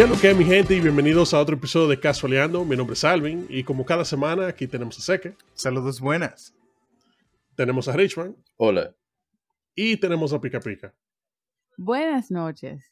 [0.00, 0.74] ¿Qué es lo que es, mi gente?
[0.74, 2.64] Y bienvenidos a otro episodio de Casualeando.
[2.64, 6.54] Mi nombre es Alvin y como cada semana aquí tenemos a Seque, Saludos buenas.
[7.54, 8.94] tenemos a Richman Hola.
[9.74, 10.94] y tenemos a Pica Pica.
[11.76, 12.82] Buenas noches.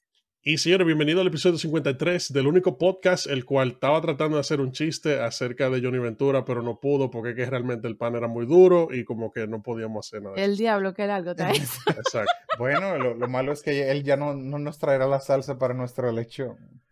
[0.43, 4.61] Y señores, bienvenido al episodio 53 del único podcast el cual estaba tratando de hacer
[4.61, 8.29] un chiste acerca de Johnny Ventura, pero no pudo porque que realmente el pan era
[8.29, 10.37] muy duro y como que no podíamos hacer nada.
[10.37, 11.79] El diablo que era algo traes.
[11.87, 12.31] Exacto.
[12.59, 15.73] Bueno, lo, lo malo es que él ya no, no nos traerá la salsa para
[15.73, 16.83] nuestra lechón.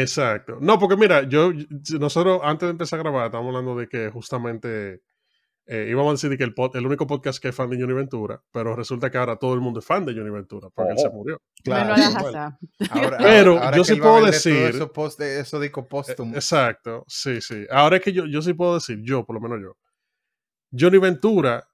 [0.00, 0.58] Exacto.
[0.60, 1.52] No, porque mira, yo,
[1.98, 5.02] nosotros antes de empezar a grabar estábamos hablando de que justamente
[5.66, 7.94] eh, íbamos a decir que el, pod- el único podcast que es fan de Johnny
[7.94, 10.98] Ventura, pero resulta que ahora todo el mundo es fan de Johnny Ventura porque él
[10.98, 11.40] se murió.
[12.28, 12.58] Hazá.
[12.90, 16.34] Ahora, Pero ahora- ahora yo sí puedo decir- Eso, post, eso dico póstumo.
[16.34, 17.64] Exacto, sí, sí.
[17.70, 19.76] Ahora es que yo, yo sí puedo decir, yo, por lo menos yo,
[20.78, 21.66] Johnny Ventura,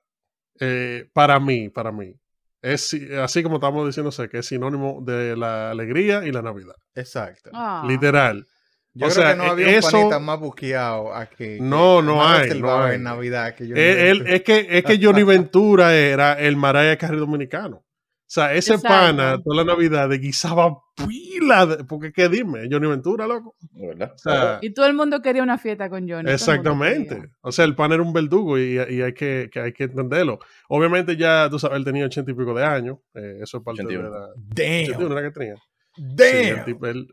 [0.60, 2.14] eh, para mí, para mí,
[2.62, 6.74] es así como estamos diciéndose, que es sinónimo de la alegría y la Navidad.
[6.94, 7.50] Exacto.
[7.54, 7.84] Ah.
[7.86, 8.46] Literal.
[8.92, 11.58] Yo o creo sea, que no había eso- un panita más buqueado aquí.
[11.60, 12.96] No, no hay, reservado no hay.
[12.96, 13.76] en Navidad que yo.
[13.76, 17.84] Eh, él- es, que, es que Johnny Ventura era el Mariah Carey dominicano.
[18.30, 18.88] O sea, ese Exacto.
[18.96, 23.56] pana toda la Navidad de guisaba pila, de- porque qué dime, Johnny Ventura, loco.
[23.72, 24.12] ¿Verdad?
[24.14, 26.30] O sea, Y todo el mundo quería una fiesta con Johnny.
[26.30, 27.28] Exactamente.
[27.40, 30.38] O sea, el pan era un verdugo y, y hay, que, que hay que entenderlo.
[30.68, 32.98] Obviamente ya, tú sabes, él tenía ochenta y pico de años.
[33.14, 34.04] eh, eso es parte 81.
[34.04, 34.26] de la...
[34.36, 34.82] Damn.
[34.94, 35.54] 81 era que tenía.
[35.56, 36.58] Sí, Damn.
[36.60, 37.08] el tipo, él-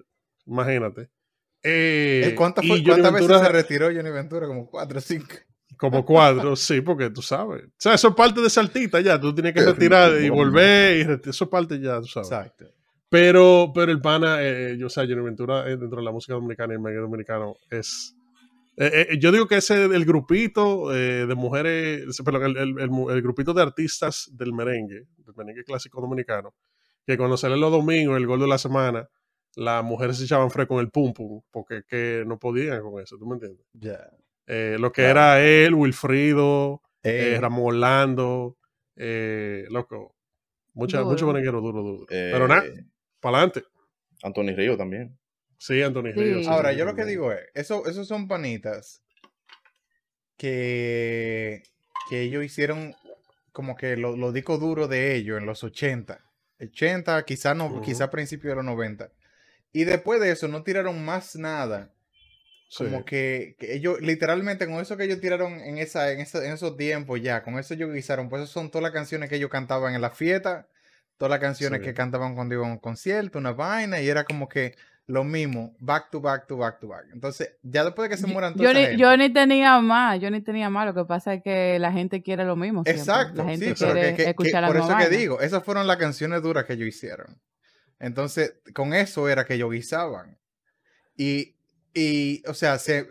[0.46, 1.10] imagínate.
[1.64, 4.46] Eh, ¿Cuántas, fue- veces se retiró Johnny Ventura?
[4.46, 5.34] Como cuatro o cinco.
[5.78, 7.64] Como cuatro, sí, porque tú sabes.
[7.66, 9.20] O sea, eso es parte de saltita ya.
[9.20, 12.30] Tú tienes que retirar y volver y reti- eso es parte ya, tú sabes.
[12.32, 12.66] Exacto.
[13.10, 16.34] Pero, pero el pana, eh, yo, o sea, Johnny Ventura eh, dentro de la música
[16.34, 18.14] dominicana y el medio dominicano es.
[18.76, 22.80] eh, eh, yo digo que ese el grupito eh, de mujeres, perdón, el, el-
[23.10, 26.54] el grupito de artistas del merengue, del merengue clásico dominicano,
[27.06, 29.08] que cuando salen los domingos, el gol de la semana,
[29.56, 33.18] las mujeres se echaban fre con el pum pum, porque que no podían con eso,
[33.18, 33.66] ¿tú me entiendes?
[33.74, 33.98] Ya.
[34.48, 35.12] Eh, lo que Claro.
[35.20, 38.58] era él, Wilfrido, eh, Eh, Ramón Orlando,
[38.96, 40.16] eh, loco,
[40.74, 41.12] mucha, Duro.
[41.12, 42.04] mucho merenguero duro, duro.
[42.10, 42.64] Eh, Pero nada,
[43.20, 43.64] para adelante.
[44.24, 45.18] Anthony Río también.
[45.58, 46.20] Sí, Anthony Sí.
[46.20, 46.44] Ríos.
[46.44, 49.04] sí, Ahora, sí, yo lo que digo es, eso, esos son panitas
[50.38, 51.64] que,
[52.10, 52.96] que ellos hicieron
[53.52, 56.24] como que lo, lo discos duros de ellos en los 80.
[56.60, 57.82] 80, quizá no, Ujú.
[57.82, 59.12] quizá a principios de los 90.
[59.74, 61.92] Y después de eso no tiraron más nada.
[62.70, 62.84] Sí.
[62.84, 66.52] Como que, que ellos, literalmente, con eso que ellos tiraron en, esa, en, esa- en
[66.54, 69.50] esos tiempos ya, con eso ellos guisaron, pues esas son todas las canciones que ellos
[69.50, 70.68] cantaban en la fiesta,
[71.18, 71.86] todas las canciones Sí.
[71.86, 75.74] que cantaban cuando iban a un concierto, una vaina, y era como que lo mismo,
[75.80, 77.06] back to back to back to back.
[77.14, 80.42] Entonces, ya después de que se mueran toda esa Johnny, gente- Johnny tenía más, Johnny
[80.42, 80.86] tenía más.
[80.88, 82.84] Lo que pasa es que la gente quiere lo mismo.
[82.84, 83.00] siempre.
[83.02, 85.18] Exacto, La gente sí, quiere que- que- que- escuchar la por eso misma que vaina.
[85.18, 87.40] digo, esas fueron las canciones duras que ellos hicieron.
[88.00, 90.38] Entonces, con eso era que ellos guisaban.
[91.16, 91.56] Y,
[91.98, 93.08] y o sea, se,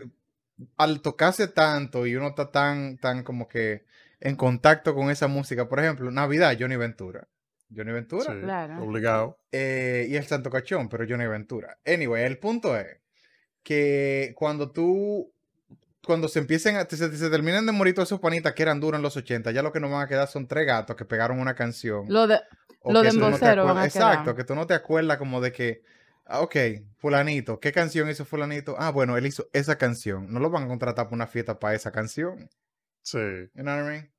[0.76, 3.84] al tocarse tanto y uno está tan, tan como que
[4.20, 7.26] en contacto con esa música, por ejemplo, Navidad, Johnny Ventura.
[7.74, 8.32] Johnny Ventura.
[8.32, 8.82] Sí, Claro.
[8.82, 9.38] Obligado.
[9.50, 11.78] Eh, y el Santo Cachón, pero Johnny Ventura.
[11.84, 13.00] Anyway, el punto es
[13.64, 15.32] que cuando tú,
[16.04, 18.98] cuando se empiecen a, se, se terminan de morir todos esos panitas que eran duros
[18.98, 21.40] en los 80, ya lo que nos van a quedar son tres gatos que pegaron
[21.40, 22.04] una canción.
[22.08, 22.40] Lo de,
[22.84, 23.84] lo de no.
[23.84, 25.82] Exacto, que tú no te acuerdas como de que,
[26.26, 26.56] ah, ok,
[26.98, 28.76] fulanito, ¿qué canción hizo fulanito?
[28.78, 30.32] Ah, bueno, él hizo esa canción.
[30.32, 32.48] No lo van a contratar para una fiesta para esa canción.
[33.02, 33.18] Sí.
[33.54, 34.12] You know what I mean?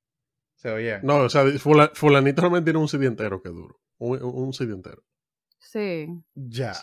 [0.55, 0.99] So, yeah.
[1.03, 3.79] No, o sea, fula- fulanito realmente tiene un CD entero que duro.
[3.99, 5.03] Un, un, CD entero.
[5.59, 6.07] sí.
[6.33, 6.73] Ya.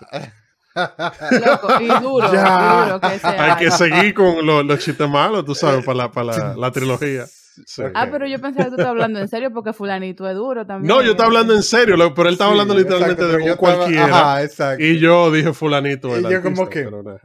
[0.74, 2.82] Loco, y duro, Ya.
[2.82, 3.54] y duro que sea.
[3.54, 6.70] Hay que seguir con los, los chistes malos, tú sabes, para la, para la, la
[6.72, 7.24] trilogía.
[7.66, 7.82] Sí.
[7.94, 10.88] Ah, pero yo pensaba que tú estabas hablando en serio porque fulanito es duro también.
[10.88, 13.48] No, yo estaba hablando en serio, pero él estaba Sí, hablando literalmente exacto, de un
[13.50, 14.04] estaba- cualquiera.
[14.06, 14.84] Ajá, exacto.
[14.84, 16.08] Y yo dije fulanito.
[16.18, 17.18] Y el yo como que- pero no,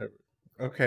[0.66, 0.80] Ok.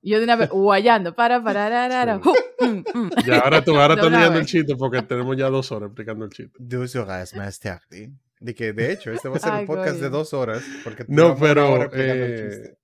[0.00, 2.64] Y yo de una vez guayando, para, para, para, para, Sí.
[2.94, 3.10] mm, mm.
[3.26, 6.30] Ya, ahora tú, ahora una leyendo el chiste porque tenemos ya dos horas explicando el
[6.30, 6.52] chiste.
[6.58, 8.12] Dos horas más tarde.
[8.40, 10.02] De que, de hecho, este va a ser Ay, un podcast coño.
[10.02, 10.62] de dos horas.
[10.84, 12.78] Porque No, pero, hora explicando el eh, chiste.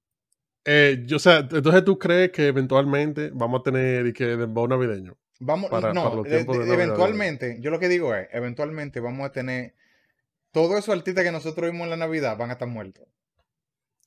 [0.65, 4.67] Eh, yo, o sea, entonces tú crees que eventualmente vamos a tener y que dembow
[4.67, 5.17] navideño.
[5.41, 8.15] Vamos, para- no, para los de- tiempos de- de Navidad, eventualmente, yo lo que digo
[8.15, 9.75] es, eventualmente vamos a tener
[10.53, 13.05] todos esos artistas que nosotros vimos en la Navidad van a estar muertos.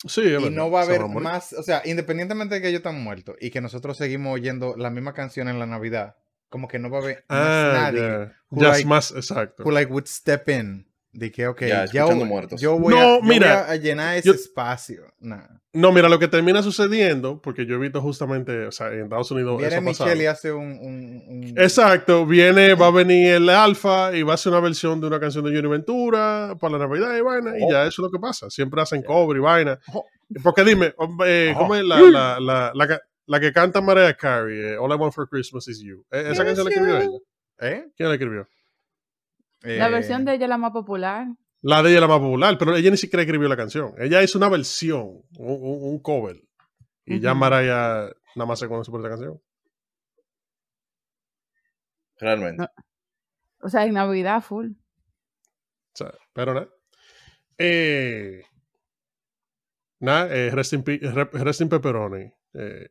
[0.08, 2.80] Sí, es y verdad, no va a haber más, o sea, independientemente de que ellos
[2.80, 6.16] están muertos y que nosotros seguimos oyendo la misma canción en la Navidad,
[6.50, 8.34] como que no va a haber más Ah, nadie ya.
[8.50, 9.64] who like- más exacto.
[9.64, 10.87] who like would step in.
[11.18, 12.62] De que, ok, Ya, ya, voy- muertos.
[12.62, 15.02] yo voy, No, a, yo voy mira, a llenar ese yo- espacio.
[15.20, 15.48] Nah.
[15.74, 19.32] No, mira, lo que termina sucediendo, porque yo he visto justamente, o sea, en Estados
[19.32, 20.06] Unidos Viene eso ha pasado.
[20.10, 20.66] Michelle y hace un...
[20.80, 25.02] un- un- Exacto, viene, va a venir el Alfa y va a hacer una versión
[25.02, 27.72] de una canción de Johnny Ventura para la Navidad y vaina, y Oh.
[27.72, 28.48] ya eso es lo que pasa.
[28.52, 29.80] Siempre hacen cover y vaina.
[29.94, 30.06] Oh.
[30.44, 34.14] Porque dime, hombre, eh, ¿cómo es la, la, la, la, que- la que canta Mariah
[34.16, 34.60] Carey?
[34.60, 36.06] eh, All I Want for Christmas is You.
[36.12, 37.18] Eh, ¿Esa canción la escribió ella?
[37.60, 37.86] ¿Eh?
[37.98, 38.48] ¿Quién la escribió?
[39.62, 41.28] La Eh, versión de ella es la más popular.
[41.62, 43.94] La de ella es la más popular, pero ella ni siquiera escribió la canción.
[43.98, 46.38] Ella hizo una versión, un, un- un cover.
[47.06, 47.40] Y ya Ujú.
[47.40, 49.42] Mariah nada más se conoce por esa canción.
[52.20, 52.58] Realmente.
[52.64, 52.70] No.
[53.62, 54.72] O sea, en Navidad full.
[54.72, 56.70] O sea, pero nada.
[57.58, 58.44] Eh,
[60.00, 62.32] nada, eh, rest, in, pe- re- rest in pepperoni.
[62.54, 62.90] Eh,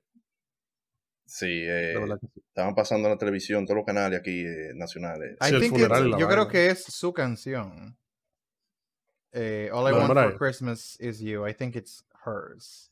[1.26, 2.40] Sí, eh, sí.
[2.48, 5.36] estaban pasando en la televisión, todos los canales aquí eh, nacionales.
[5.40, 5.70] Sí,
[6.18, 7.96] yo creo que es su canción.
[9.32, 10.30] Eh, All I Want Mariah.
[10.30, 11.46] for Christmas is You.
[11.46, 12.90] I think it's hers.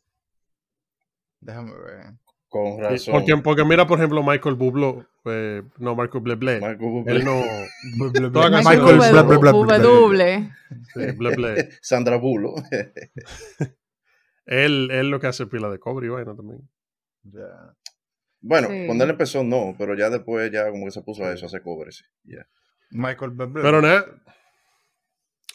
[1.40, 2.14] Déjame ver.
[2.48, 3.14] Con razón.
[3.14, 7.42] Porque, porque mira, por ejemplo, Michael Bublé, eh, no, Michael Bublé, Michael Bublé, él no,
[8.62, 8.98] Michael
[11.16, 11.68] Blé, Blé.
[11.80, 12.62] Sandra Bullock.
[14.46, 16.68] él, él lo que hace pila de cobre y vaina también.
[17.22, 17.74] Ya.
[18.46, 18.86] Bueno, Sí.
[18.86, 21.48] cuando él empezó no, pero ya después ya como que se puso a eso, a
[21.48, 22.04] hacer covers.
[22.24, 22.46] ya.
[22.90, 23.62] Michael Bublé.
[23.62, 24.04] Pero nada,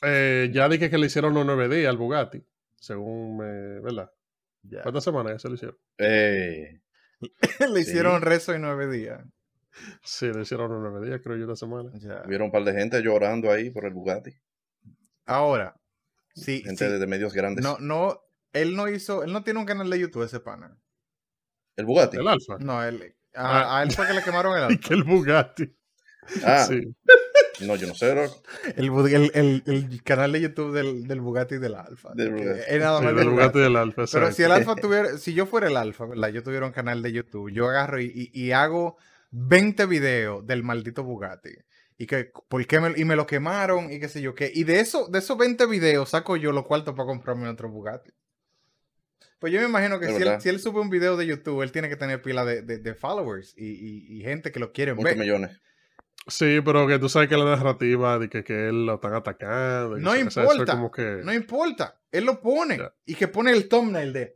[0.02, 2.44] eh, ya dije que le hicieron los 9 días al Bugatti,
[2.76, 4.12] según me, ¿verdad?
[4.64, 4.82] Ya.
[4.82, 5.78] ¿Cuántas semanas ya se lo hicieron?
[5.98, 6.82] Eh,
[7.60, 7.90] Le Sí.
[7.90, 9.22] hicieron rezo en nueve días.
[10.04, 11.92] Sí, le hicieron los 9 días, creo yo, esta semana.
[12.00, 12.24] Ya.
[12.26, 14.32] hubieron un par de gente llorando ahí por el Bugatti.
[15.26, 15.80] Ahora,
[16.34, 16.92] sí, Gente sí.
[16.92, 17.64] de, de medios grandes.
[17.64, 18.20] No, no,
[18.54, 20.78] él no hizo, él no tiene un canal de YouTube ese pana.
[21.80, 22.18] El Bugatti.
[22.18, 22.58] El Alfa.
[22.60, 23.80] No, él, a, Ah.
[23.80, 24.88] a él fue que le quemaron el Y alfa.
[24.88, 25.76] que el Bugatti.
[26.44, 26.82] Ah, Sí.
[27.66, 28.12] no, yo no sé.
[28.76, 32.12] El, el, el- el canal de YouTube del, del Bugatti y del Alfa.
[32.14, 32.60] Del Bugatti.
[32.68, 33.96] es nada Sí, más del del Bugatti y del Alfa.
[33.96, 34.32] Pero exacto.
[34.36, 36.30] si el Alfa tuviera, si yo fuera el Alfa, ¿verdad?
[36.30, 38.98] Yo tuviera un canal de YouTube, yo agarro y, y- y hago
[39.32, 41.50] 20 videos del maldito Bugatti.
[41.98, 44.50] Y que, ¿por qué me, y me lo quemaron y qué sé yo qué.
[44.54, 48.12] Y de, eso, de esos 20 videos saco yo los cuartos para comprarme otro Bugatti.
[49.40, 51.88] Pues yo me imagino que si él, si sube un video de YouTube, él tiene
[51.90, 55.18] que tener pila de, de- de followers y, y- y gente que lo Muchos ver.
[55.18, 55.60] millones.
[56.28, 59.98] Sí, pero que tú sabes que la narrativa de que, que él lo están atacando.
[59.98, 61.96] y No o eso es importa, como que- No importa.
[62.12, 62.80] Él lo pone.
[63.06, 64.36] Y que pone el thumbnail de.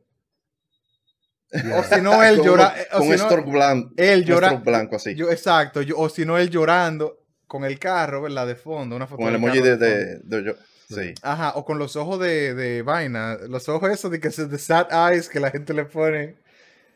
[1.75, 2.73] O si no, él Con llora.
[2.81, 3.91] eh, o Con si un no, stroke blanco.
[3.97, 4.53] él llora.
[4.53, 5.13] blanco así.
[5.15, 8.47] Yo, exacto, yo- o si no, él llorando con el carro, ¿verdad?
[8.47, 10.53] De fondo, una foto con el emoji de, de de, de yo.
[10.89, 11.13] Sí.
[11.21, 14.57] Ajá, o con los ojos de, de vaina, los ojos esos de que se de
[14.59, 16.35] sad eyes que la gente le pone,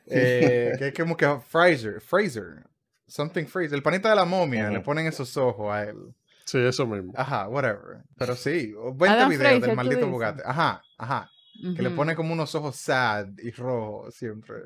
[0.07, 2.63] eh, que es como que Fraser, Fraser,
[3.07, 6.13] something Fraser, el panita de la momia, le ponen esos ojos a él.
[6.45, 7.12] Sí, eso mismo.
[7.16, 8.04] Ajá, whatever.
[8.18, 10.07] Pero sí, 20 Adam videos Fraser, del maldito.
[10.07, 10.42] Bugatti.
[10.45, 11.30] Ajá, ajá.
[11.75, 14.57] Que le pone como unos ojos sad y rojos siempre.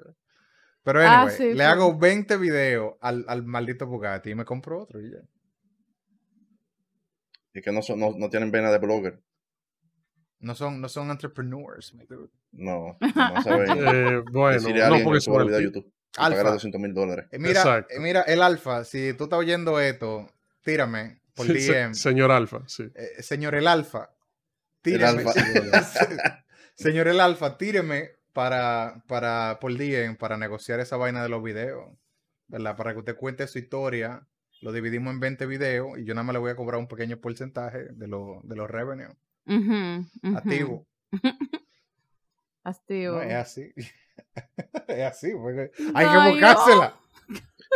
[0.84, 1.62] Pero Ah, anyway, sí, le sí.
[1.62, 5.20] hago 20 videos al, al maldito Bugatti y me compro otro y ya.
[7.54, 9.22] Y que no, son, no, no tienen vena de blogger.
[10.40, 12.30] No son, no son entrepreneurs, my dude.
[12.52, 13.70] No, no saben.
[13.88, 15.62] Eh, bueno, decirle a no porque que suba son video a.
[15.62, 15.94] YouTube.
[16.18, 16.52] Alfa.
[16.52, 17.26] 200 mil dólares.
[17.32, 17.94] Eh, mira, Exacto.
[17.96, 20.28] eh, mira, el Alfa, si tú estás oyendo esto,
[20.62, 21.94] tírame por Sí, se- DM.
[21.94, 22.84] señor Alfa, sí.
[22.96, 24.10] Eh, señor el Alfa,
[24.82, 25.06] tíreme.
[25.06, 25.32] Alfa.
[26.76, 31.92] señor el Alfa, tíreme para, para, por DM para negociar esa vaina de los videos.
[32.48, 32.76] ¿Verdad?
[32.76, 34.28] Para que usted cuente su historia.
[34.62, 37.18] Lo dividimos en 20 videos y yo nada más le voy a cobrar un pequeño
[37.18, 39.16] porcentaje de, lo- de los revenues.
[40.36, 40.88] Activo.
[43.12, 43.74] No, es así.
[44.88, 45.32] es así.
[45.34, 46.96] porque hay que buscársela.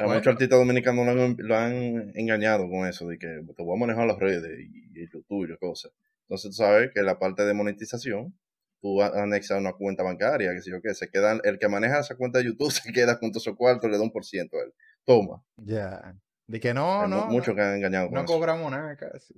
[0.02, 3.78] A muchos artistas dominicanos lo han, lo han engañado con eso, de que te voy
[3.78, 5.92] a manejar las redes y, y YouTube y las cosas.
[6.24, 8.38] Entonces tú sabes que la parte de monetización,
[8.82, 12.00] tú a- anexas una cuenta bancaria, que sé yo qué, se quedan, el que maneja
[12.00, 14.58] esa cuenta de YouTube se queda con todo su cuarto, le da un por ciento
[14.58, 14.74] a él.
[15.06, 15.42] Toma.
[15.58, 16.16] Ya.
[16.48, 17.26] De que no, Hay no.
[17.28, 18.34] muchos no, que han engañado con no eso.
[18.34, 19.34] cobramos nada casi.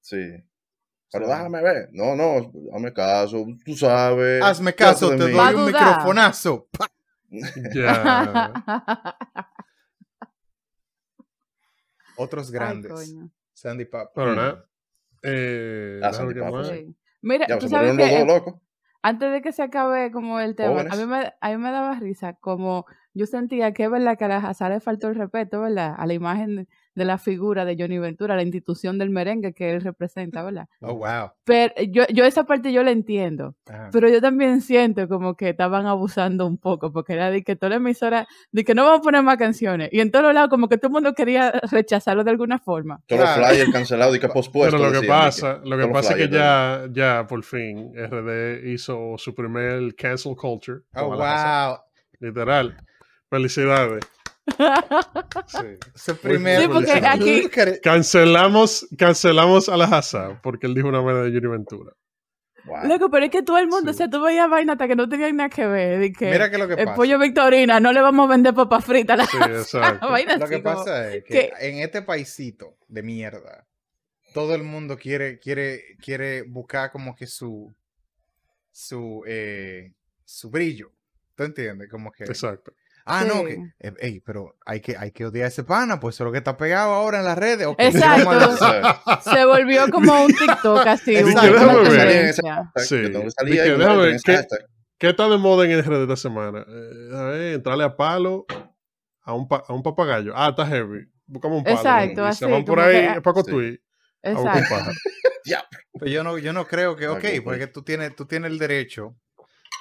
[0.00, 0.30] Sí.
[1.12, 1.30] Pero Sí.
[1.32, 1.88] déjame ver.
[1.92, 4.42] No, no, hazme caso, tú sabes.
[4.42, 6.66] Hazme caso, te doy un microfonazo.
[6.76, 6.86] Pa.
[7.74, 8.52] Ya.
[12.16, 13.14] Otros grandes.
[13.52, 14.10] Sandy Pop.
[14.14, 14.64] Pero nada.
[15.22, 16.40] Eh, Ah, Sandy sí.
[16.70, 16.96] Sí.
[17.22, 18.54] Mira, Ya, tú sabes que dos locos.
[19.02, 21.98] antes de que se acabe como el tema, a mí, me, a mí me daba
[21.98, 25.94] risa, como yo sentía que verdad que a la Hazard le faltó el respeto, ¿verdad?
[25.96, 29.80] A la imagen de, la figura de Johnny Ventura, la institución del merengue que él
[29.80, 30.68] representa, ¿verdad?
[30.80, 31.30] Oh, wow.
[31.44, 33.54] Pero eh, yo, yo esa parte yo la entiendo,
[33.92, 37.70] pero yo también siento como que estaban abusando un poco, porque era de que toda
[37.70, 40.68] la emisora, de que no vamos a poner más canciones, y en todos lados como
[40.68, 43.00] que todo el mundo quería rechazarlo de alguna forma.
[43.06, 43.40] Todos Claro.
[43.40, 44.76] los flyers cancelados y que pospuesto.
[44.76, 48.66] Pero lo que pasa, que lo que pasa es que ya, ya por fin RD
[48.66, 50.80] hizo su primer cancel culture.
[50.94, 51.78] Oh, wow.
[52.20, 52.76] Literal.
[53.34, 54.04] Felicidades.
[55.46, 56.12] Sí.
[56.72, 57.48] Porque aquí-
[57.82, 61.92] Cancelamos, cancelamos a la Hazard porque él dijo una manera de Johnny Ventura.
[62.66, 62.86] Wow.
[62.86, 63.96] Loco, pero es que todo el mundo, Sí.
[63.96, 66.56] o sea, tú veías vaina hasta que no tenían nada que ver, que Mira que
[66.58, 66.94] lo que el pasa.
[66.96, 70.08] pollo Victorina, no le vamos a vender papas fritas a la Sí, exacto.
[70.10, 73.66] vaina Lo que como- pasa es que que- en este paisito de mierda,
[74.32, 77.74] todo el mundo quiere, quiere, quiere buscar como que su,
[78.72, 79.92] su, eh,
[80.24, 80.90] su brillo.
[81.34, 81.90] ¿Tú entiendes?
[81.90, 82.72] Como que, Exacto.
[83.06, 86.16] Ah, no, que, eh, ey, pero hay que, hay que odiar a ese pana, pues
[86.16, 87.66] eso es lo que está pegado ahora en las redes.
[87.78, 88.56] Exacto.
[89.30, 91.80] se volvió como un TikTok así, Exacto.
[91.80, 91.90] una,
[92.80, 92.96] Sí.
[94.24, 94.46] ¿qué- hashtag.
[94.98, 96.64] ¿Qué está de moda en el RD esta semana?
[96.66, 98.46] Eh, a ver, entrarle a palo
[99.22, 100.32] a un, pa- a un papagayo.
[100.36, 101.06] Ah, está heavy.
[101.26, 101.76] Buscamos un palo.
[101.76, 103.50] Exacto, así, se van por ahí que- a Paco Sí.
[103.50, 103.80] Tui
[104.22, 104.90] a buscar un Exacto.
[105.98, 108.50] Pero yo no, yo no creo que, Ah, ok, que- porque tú tienes, tú tienes
[108.50, 109.16] el derecho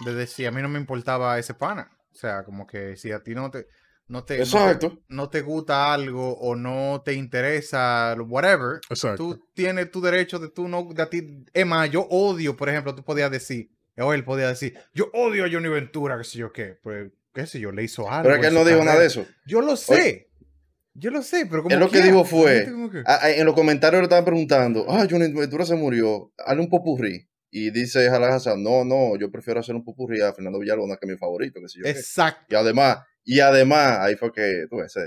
[0.05, 1.91] de decir, a mí no me importaba ese pana.
[2.13, 3.65] O sea, como que si a ti no te,
[4.07, 4.99] no te, no te- Exacto.
[5.07, 9.17] no te gusta algo o no te interesa, whatever, Exacto.
[9.35, 12.69] tú tienes tu derecho de tú no, de a ti, es más, yo odio, por
[12.69, 16.37] ejemplo, tú podías decir, o él podía decir, yo odio a Johnny Ventura, qué sé
[16.39, 18.23] yo qué, pues, qué sé yo, le hizo algo.
[18.23, 19.25] Pero es que él no dijo nada de eso.
[19.45, 20.29] Yo lo sé,
[20.93, 23.03] yo lo sé, pero como Él lo que dijo fue- que-
[23.39, 27.27] en los comentarios le estaban preguntando, ah, Johnny Ventura se murió, hazle un popurrí.
[27.55, 31.05] Y dice Jalal Hassan, no, no, yo prefiero hacer un popurrí a Fernando Villalona, que
[31.05, 31.91] es mi favorito, que sé yo qué.
[31.91, 32.45] Exacto.
[32.49, 35.01] Y además, y además, ahí fue que, tú ves, eh,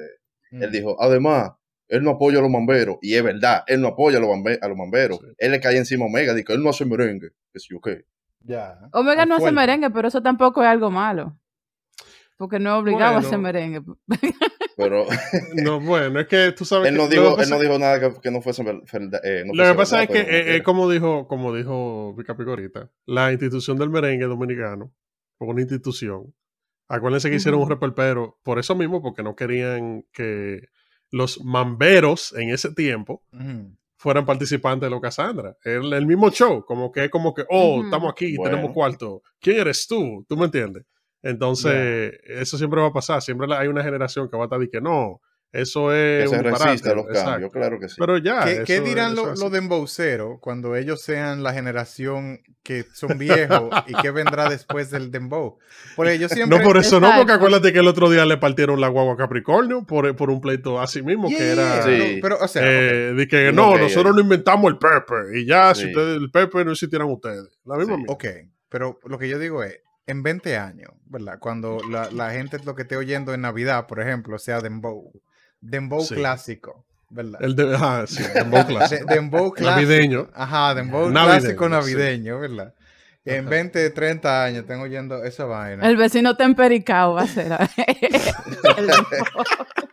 [0.53, 0.63] Mm.
[0.63, 1.51] él dijo, además,
[1.89, 2.99] él no apoya a los mamberos.
[3.03, 5.19] Y es verdad, él no apoya a los, mambe- a los mamberos.
[5.19, 5.27] Sí.
[5.39, 8.05] Él le cae encima a Omega, dice, él no hace merengue, que sé yo qué.
[8.45, 8.79] Ya.
[8.93, 11.37] Omega no hace merengue, pero eso tampoco es algo malo.
[12.37, 13.83] Porque no es obligado a hacer merengue.
[14.77, 15.07] Pero
[15.55, 17.79] No, bueno, es que tú sabes él que no lo dijo, que él no dijo
[17.79, 20.89] nada que, que no fuese eh, no Lo que pasa es que, eh, eh, como
[20.91, 24.93] dijo, como dijo Picapico ahorita, la institución del merengue dominicano,
[25.39, 26.35] fue una institución.
[26.89, 30.69] Acuérdense que hicieron un repelpero por eso mismo, porque no querían que
[31.11, 33.25] los mamberos en ese tiempo
[33.97, 35.57] fueran participantes de lo Cassandra.
[35.65, 38.55] El, el mismo show, como que es como que, oh, estamos aquí, Bueno.
[38.57, 39.23] tenemos cuarto.
[39.41, 40.25] ¿Quién eres tú?
[40.29, 40.85] ¿Tú me entiendes?
[41.31, 43.23] Entonces, eso siempre va a pasar.
[43.23, 45.21] Siempre hay una generación que va a estar y que no,
[45.53, 46.91] eso que es se un resiste disparate".
[46.91, 47.31] a los Exacto.
[47.31, 47.95] cambios, claro que sí.
[47.99, 48.65] Pero ya.
[48.65, 54.11] ¿Qué, dirán lo- los dembowceros cuando ellos sean la generación que son viejos y qué
[54.11, 55.57] vendrá después del dembow?
[55.95, 56.59] Porque yo siempre...
[56.59, 59.17] No, por eso no, porque acuérdate que el otro día le partieron la guagua a
[59.17, 61.83] Capricornio por, por un pleito así mismo, Yeah, que era.
[61.83, 62.15] Sí.
[62.17, 65.41] no, pero, o sea, eh, de que No, no, que- nosotros no inventamos el Pepe
[65.41, 67.59] y ya, si ustedes, el Pepe no existieran ustedes.
[67.65, 68.05] La misma Sí.
[68.09, 68.25] ok,
[68.69, 71.39] pero lo que yo digo es, en 20 años, ¿verdad?
[71.41, 75.13] Cuando la, la gente lo que esté oyendo en Navidad, por ejemplo, sea dembow,
[75.61, 76.15] dembow Sí.
[76.15, 77.41] clásico, ¿verdad?
[77.43, 79.05] El de, ah, sí, Dembow De- clásico.
[79.13, 79.81] dembow clásico.
[79.81, 80.31] Navideño.
[80.35, 81.71] Ajá, dembow Navideño, clásico sí.
[81.71, 82.75] navideño, ¿verdad?
[83.25, 83.51] En Ajá.
[83.51, 85.85] 20, 30 años tengo oyendo esa vaina.
[85.89, 87.53] El vecino tempericado va a ser.
[88.77, 88.91] El-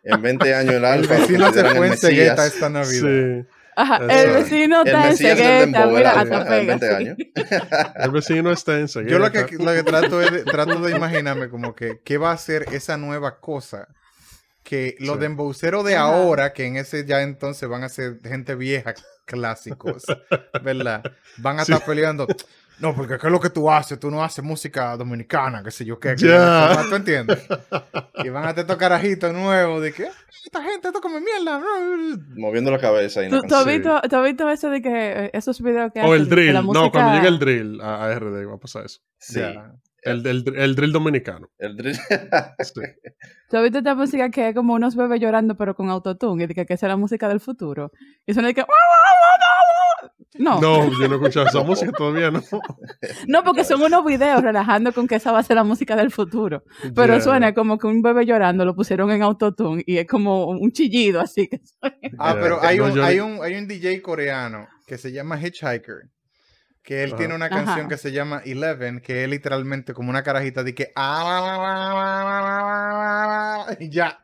[0.04, 1.14] En 20 años el El alfa.
[1.16, 3.42] lo vecino se el fue en esta Navidad.
[3.42, 3.48] Sí.
[3.76, 6.78] Ajá, el vecino El está en Mesías del cegueta, mira, el hasta en pega.
[6.78, 6.94] 20 sí.
[6.96, 7.18] años.
[7.96, 11.50] El vecino está en Yo lo que, lo que trato es de, trato de imaginarme
[11.50, 13.88] como que qué va a ser esa nueva cosa
[14.64, 15.84] que los Sí.
[15.84, 16.06] de Ajá.
[16.06, 18.94] ahora, que en ese ya entonces van a ser gente vieja,
[19.26, 20.04] clásicos,
[20.64, 21.04] ¿verdad?
[21.38, 21.74] Van a Sí.
[21.74, 22.28] estar peleando.
[22.80, 24.00] No, porque ¿qué es lo que tú haces?
[24.00, 26.16] Tú no haces música dominicana, qué sé yo qué.
[26.16, 26.38] que Ya.
[26.38, 27.48] no sé más, ¿Tú entiendes?
[28.24, 30.12] Y van a tener carajitos nuevos de que "Ah,
[30.46, 31.62] esta gente toca mi mierda.
[32.36, 33.22] Moviendo la cabeza.
[33.22, 34.90] la ¿Tú, tú has visto, tú has visto eso de que
[35.26, 36.54] eh, esos videos que O hacen el drill.
[36.54, 39.00] la No, música- cuando llegue el drill a, a RD va a pasar eso.
[39.20, 39.40] Sí.
[39.40, 39.72] Ya.
[40.06, 41.50] El, el, el drill dominicano.
[41.58, 41.98] El drill.
[42.60, 42.82] Sí.
[43.50, 46.44] ¿Tú has visto esta música que es como unos bebés llorando pero con autotune?
[46.44, 47.92] Y de que, que esa es la música del futuro.
[48.26, 48.62] Y suena de que...
[48.62, 48.68] No,
[50.40, 52.42] no, No, yo no he escuchado esa música todavía, ¿no?
[53.44, 56.64] porque son unos videos relajando con que esa va a ser la música del futuro.
[56.96, 60.72] Pero suena como que un bebé llorando lo pusieron en autotune y es como un
[60.72, 61.48] chillido así.
[61.48, 61.96] que suena.
[62.20, 65.40] Ah, pero hay No, un, yo- hay, un, hay un DJ coreano que se llama
[65.40, 66.10] Hitchhiker.
[66.82, 67.18] Que él Ajá.
[67.18, 67.88] tiene una canción Ajá.
[67.88, 70.92] que se llama Eleven, que es literalmente como una carajita de que.
[72.04, 74.20] "Ah", Y ya.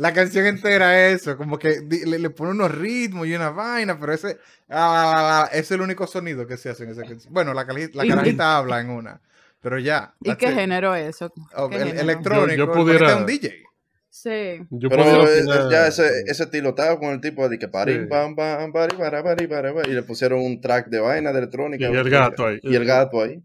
[0.00, 3.98] La canción entera es eso, como que le, le pone unos ritmos y una vaina,
[4.00, 4.38] pero ese.
[4.70, 7.32] ah, es el único sonido que se hace en esa canción.
[7.32, 9.20] Bueno, la, la carajita habla en una,
[9.60, 10.14] pero ya.
[10.22, 10.54] ¿Y qué it.
[10.54, 11.32] género es eso?
[11.54, 12.00] Oh, ¿Qué el- género?
[12.02, 12.56] electrónico.
[12.56, 13.62] Yo- yo pudiera- este es un DJ.
[14.12, 14.66] Sí.
[14.70, 18.06] Yo Pero ya ese, ese estilo estaba con el tipo de que pari, Sí.
[18.08, 21.38] pam, pam, pari, para, pari, para, para, y le pusieron un track de vaina de
[21.38, 21.88] electrónica.
[21.88, 22.58] Y el gato ahí.
[22.62, 23.40] Y el gato ahí.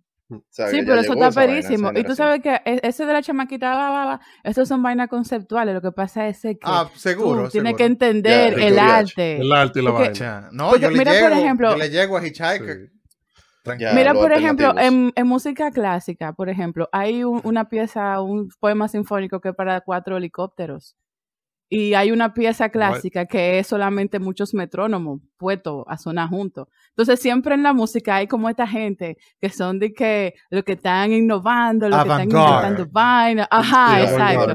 [0.50, 1.92] Sí, pero eso está vaina, perísimo.
[1.96, 5.08] Y tú sabes que e- ese de la chamaquita, va, va, va, esos son vainas
[5.08, 5.76] conceptuales.
[5.76, 7.50] Lo que pasa es que Ah, tú seguro.
[7.50, 7.78] tienes seguro.
[7.78, 9.38] que entender el arte.
[9.38, 10.50] El arte y la Porque- vaina.
[10.52, 12.78] No, Porque yo le mira, por llego, ejemplo- yo le llego a Hitchhiker.
[12.90, 12.92] Sí.
[13.64, 13.90] Tranquilo.
[13.92, 18.50] Ya, Mira, por ejemplo, en, en música clásica, por ejemplo, hay un- una pieza, un
[18.60, 20.96] poema sinfónico que es para cuatro helicópteros.
[21.68, 26.68] Y hay una pieza clásica que es solamente muchos metrónomos puestos a sonar juntos.
[26.90, 30.74] Entonces, siempre en la música hay como esta gente que son de que lo que
[30.74, 33.48] están innovando, lo que están inventando vainas.
[33.50, 34.54] Ajá, exacto.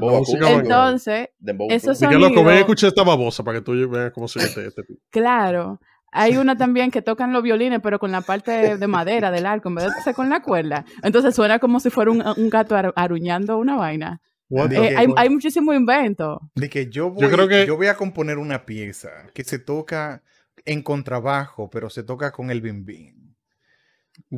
[0.61, 1.29] Entonces,
[1.69, 2.11] esos flow.
[2.11, 4.83] Y que loco, ven escuchar esta babosa para que tú veas cómo se este, este
[4.83, 4.99] tipo.
[5.09, 5.79] Claro.
[6.13, 9.69] Hay una también que tocan los violines, pero con la parte de madera del arco,
[9.69, 10.83] en vez de con la cuerda.
[11.03, 14.19] Entonces suena como si fuera un, un gato aru- aruñando una vaina.
[14.53, 16.41] Eh, hay, hay muchísimo invento.
[16.55, 19.59] De que yo voy, Yo creo que- yo voy a componer una pieza que se
[19.59, 20.23] toca
[20.65, 23.33] en contrabajo, pero se toca con el bim bim.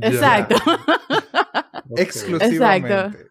[0.02, 0.56] Exacto.
[1.98, 3.28] Exclusivamente.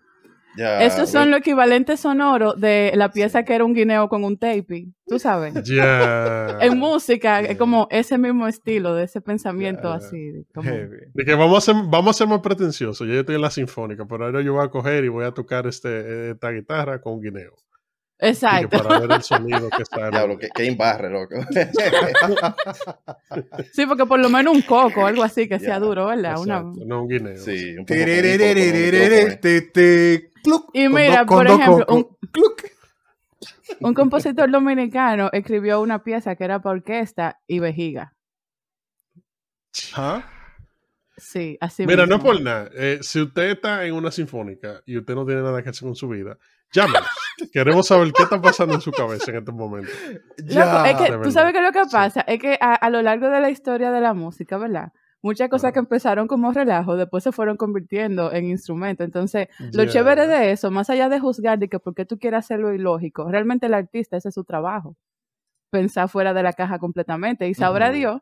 [0.56, 1.30] Ya, Estos son güey.
[1.30, 4.88] los equivalentes sonoros de la pieza que era un guineo con un tape.
[5.06, 5.54] Tú sabes.
[5.64, 6.58] Ya.
[6.60, 7.52] En música Yeah.
[7.52, 9.94] es como ese mismo estilo, de ese pensamiento Yeah.
[9.94, 10.46] así.
[10.54, 10.70] como-.
[10.70, 13.06] De que vamos a ser, vamos a ser más pretenciosos.
[13.06, 15.32] Yo ya estoy en la sinfónica, pero ahora yo voy a coger y voy a
[15.32, 17.52] tocar este, esta guitarra con guineo.
[18.22, 18.82] Exacto.
[18.82, 20.10] para ver el sonido que sale.
[20.10, 21.34] Diablo, que, que imbarre, loco.
[23.72, 26.38] Sí, porque por lo menos un coco o algo así que sea duro, ¿verdad?
[26.38, 26.62] Una...
[26.62, 27.36] No un guineo.
[27.36, 28.08] sí, un poco un
[30.72, 31.86] Y mira, por ejemplo.
[32.30, 32.62] Cluc.
[33.80, 38.14] Un compositor dominicano escribió una pieza que era para orquesta y vejiga.
[39.94, 40.22] ¿Ah?
[41.16, 42.70] Sí, así Mira, no es por nada.
[42.74, 45.96] eh, si usted está en una sinfónica y usted no tiene nada que hacer con
[45.96, 46.36] su vida,
[46.72, 47.08] llámenos.
[47.52, 49.90] Queremos saber qué está pasando en su cabeza en este momento.
[50.48, 51.90] Loco, es que tú sabes que lo que Sí.
[51.92, 54.92] pasa es que a, a lo largo de la historia de la música, ¿verdad?
[55.22, 59.04] Muchas cosas que empezaron como relajo, después se fueron convirtiendo en instrumentos.
[59.04, 59.90] Entonces, lo Ya.
[59.90, 63.30] chévere de eso, más allá de juzgar de que por qué tú quieres hacerlo ilógico,
[63.30, 64.96] realmente el artista, ese es su trabajo.
[65.70, 67.48] Pensar fuera de la caja completamente.
[67.48, 67.90] Y sabrá.
[67.90, 68.20] Dios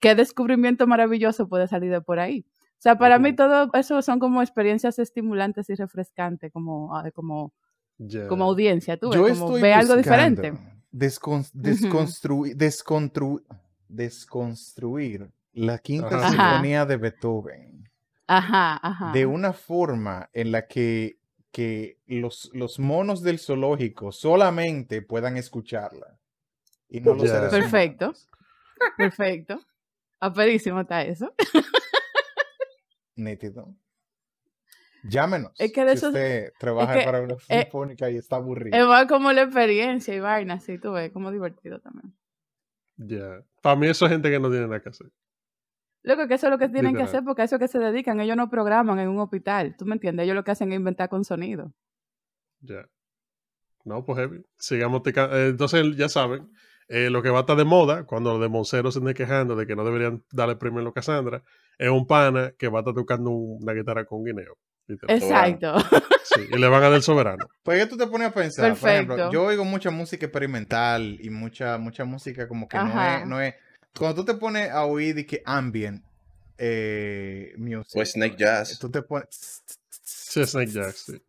[0.00, 2.44] qué descubrimiento maravilloso puede salir de por ahí.
[2.72, 7.52] O sea, para mí todo eso son como experiencias estimulantes y refrescantes, como, como,
[8.28, 8.96] Como audiencia.
[8.98, 10.52] Tú ves, Yo como estoy ve algo diferente.
[10.92, 13.42] descon- desconstrui- descontru-
[13.88, 16.28] desconstruir la quinta Ajá.
[16.30, 17.88] sinfonía de Beethoven
[18.26, 19.12] Ajá, ajá.
[19.12, 21.18] de una forma en la que,
[21.52, 26.18] que los, los monos del zoológico solamente puedan escucharla
[26.88, 28.06] y no los seres Perfecto.
[28.06, 28.28] humanos.
[28.96, 29.60] Perfecto.
[30.20, 31.32] Aperísimo está eso.
[33.16, 33.74] Nítido.
[35.06, 35.52] Llámenos.
[35.58, 38.76] Es que de si eso- usted trabaja que, para una eh, sinfónica y está aburrido.
[38.76, 42.14] Es más como la experiencia y vaina, así tú ves, como divertido también.
[42.96, 43.44] Ya.
[43.60, 45.08] Para mí, eso es gente que no tiene nada que hacer.
[46.02, 47.78] Loco, que eso es lo que tienen que hacer porque a eso es que se
[47.78, 48.20] dedican.
[48.20, 49.74] Ellos no programan en un hospital.
[49.76, 50.24] ¿Tú me entiendes?
[50.24, 51.72] Ellos lo que hacen es inventar con sonido.
[52.60, 52.86] Ya.
[53.84, 54.42] No, pues heavy.
[54.58, 55.02] Sigamos.
[55.06, 56.50] eh, entonces, ya saben,
[56.88, 59.56] eh, lo que va a estar de moda, cuando los de Monceros se estén quejando
[59.56, 61.42] de que no deberían darle premio a Cassandra,
[61.78, 64.56] es un pana que va a estar tocando una guitarra con guineo.
[65.08, 65.78] Exacto.
[66.24, 67.46] Sí, y le van a dar el soberano.
[67.62, 69.32] Pues que tú te pones a pensar, por ejemplo, Perfecto.
[69.32, 73.54] yo oigo mucha música experimental y mucha, mucha música como que no es, no es.
[73.96, 76.02] Cuando tú te pones a oír de que ambient
[76.58, 78.78] eh, music, O Snake Jazz.
[78.78, 79.62] tú te pones.
[80.02, 81.22] Sí, Snake Jazz, sí.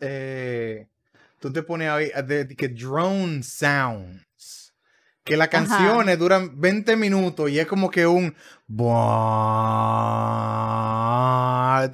[0.00, 0.86] eh,
[1.40, 4.23] tú te pones a oír de, de que drone sounds.
[5.24, 8.34] Que las canciones duran 20 minutos y es como que un.
[8.66, 8.98] buah,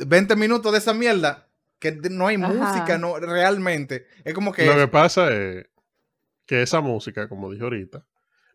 [0.04, 1.46] 20 minutos de esa mierda.
[1.78, 2.48] Que no hay Ajá.
[2.48, 4.06] música, no, realmente.
[4.24, 4.66] Es como que.
[4.66, 5.66] Lo que pasa es
[6.44, 8.04] que esa música, como dije ahorita,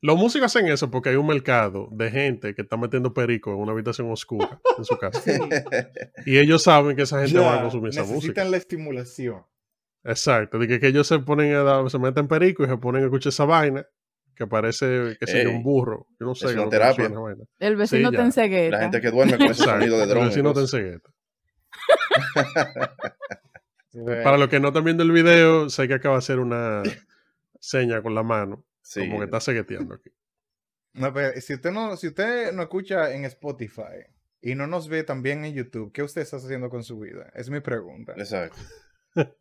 [0.02, 3.58] los músicos hacen eso porque hay un mercado de gente que está metiendo perico en
[3.60, 5.24] una habitación oscura en su casa.
[6.26, 8.16] Y ellos saben que esa gente va a consumir esa música.
[8.16, 9.46] necesitan la estimulación.
[10.04, 13.02] Exacto, de que, que ellos se ponen a dar, se meten perico y se ponen
[13.02, 13.88] a escuchar esa vaina
[14.36, 16.08] que parece que Ey, un burro.
[16.20, 17.10] Yo no sé es una terapia.
[17.60, 18.26] El vecino Sí, te ya.
[18.26, 18.78] encegueta.
[18.78, 20.24] La gente que duerme con ese sonido de el dron.
[20.24, 20.74] y vecino te cosas.
[20.80, 21.10] encegueta.
[24.24, 26.84] Para los que no están viendo el video, sé que acaba de hacer una
[27.60, 29.02] seña con la mano, Sí.
[29.08, 30.10] como que está cegueteando aquí.
[30.94, 34.06] No, pero si usted no, si usted no escucha en Spotify
[34.42, 37.32] y no nos ve también en YouTube, ¿qué usted está haciendo con su vida?
[37.36, 38.14] Es mi pregunta.
[38.18, 38.58] Exacto.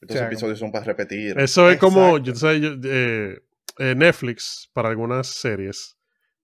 [0.00, 1.38] Estos sea, episodios son para repetir.
[1.38, 3.40] Eso es como, yo sé, yo, eh,
[3.78, 5.96] eh, Netflix, para algunas series,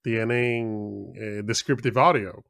[0.02, 2.44] tienen eh, descriptive audio.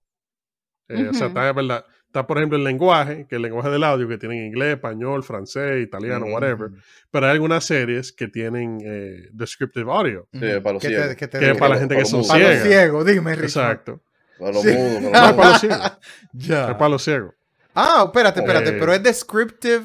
[0.89, 1.85] Eh, O sea, está, ¿verdad?
[2.07, 5.23] está, por ejemplo, el lenguaje, que es el lenguaje del audio, que tienen inglés, español,
[5.23, 6.33] francés, italiano, Mm.
[6.33, 6.71] whatever.
[7.11, 10.29] Pero hay algunas series que tienen eh, descriptive audio.
[10.33, 11.17] Sí, para los ciegos.
[11.17, 13.33] que te Que es diga- para la gente que son Para los ciegos, dime.
[13.35, 14.03] Exacto.
[14.39, 14.69] Para los Sí.
[14.73, 15.03] mudos.
[15.03, 15.99] No, para es los para los ciegos.
[16.33, 16.69] Ya.
[16.71, 17.35] Es para los ciegos.
[17.75, 18.77] Ah, espérate, espérate, Eh.
[18.79, 19.85] pero es descriptive.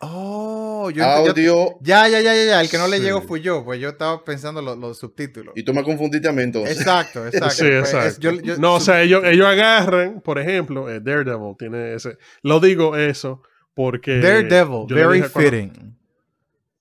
[0.00, 1.68] Oh, yo, yo- Audio.
[1.80, 2.60] ya, ya, ya, ya, ya.
[2.60, 3.04] El que no le Sí.
[3.04, 5.54] llegó fui yo, pues yo estaba pensando los, los subtítulos.
[5.56, 6.76] Y tú me confundiste a mí entonces.
[6.78, 7.50] Exacto, exacto.
[7.54, 8.08] Sí, Pues, exacto.
[8.08, 12.18] es- yo- yo- no, o sea, ellos, ellos agarran, por ejemplo, eh, Daredevil tiene ese.
[12.42, 13.42] Lo digo eso
[13.74, 14.18] porque.
[14.20, 15.98] Daredevil, le very cuando- fitting.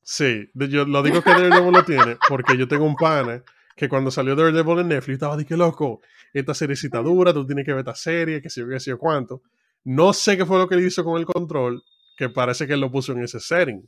[0.05, 3.41] Sí, yo lo digo que Daredevil lo tiene porque yo tengo un pana
[3.77, 6.01] que cuando salió Daredevil en Netflix estaba de que loco,
[6.33, 8.97] esta seriecita dura, tú tienes que ver esta serie, que sé yo, qué sé yo
[8.99, 9.41] cuánto.
[9.85, 11.81] No sé qué fue lo que él hizo con el control,
[12.17, 13.87] que parece que él lo puso en ese setting.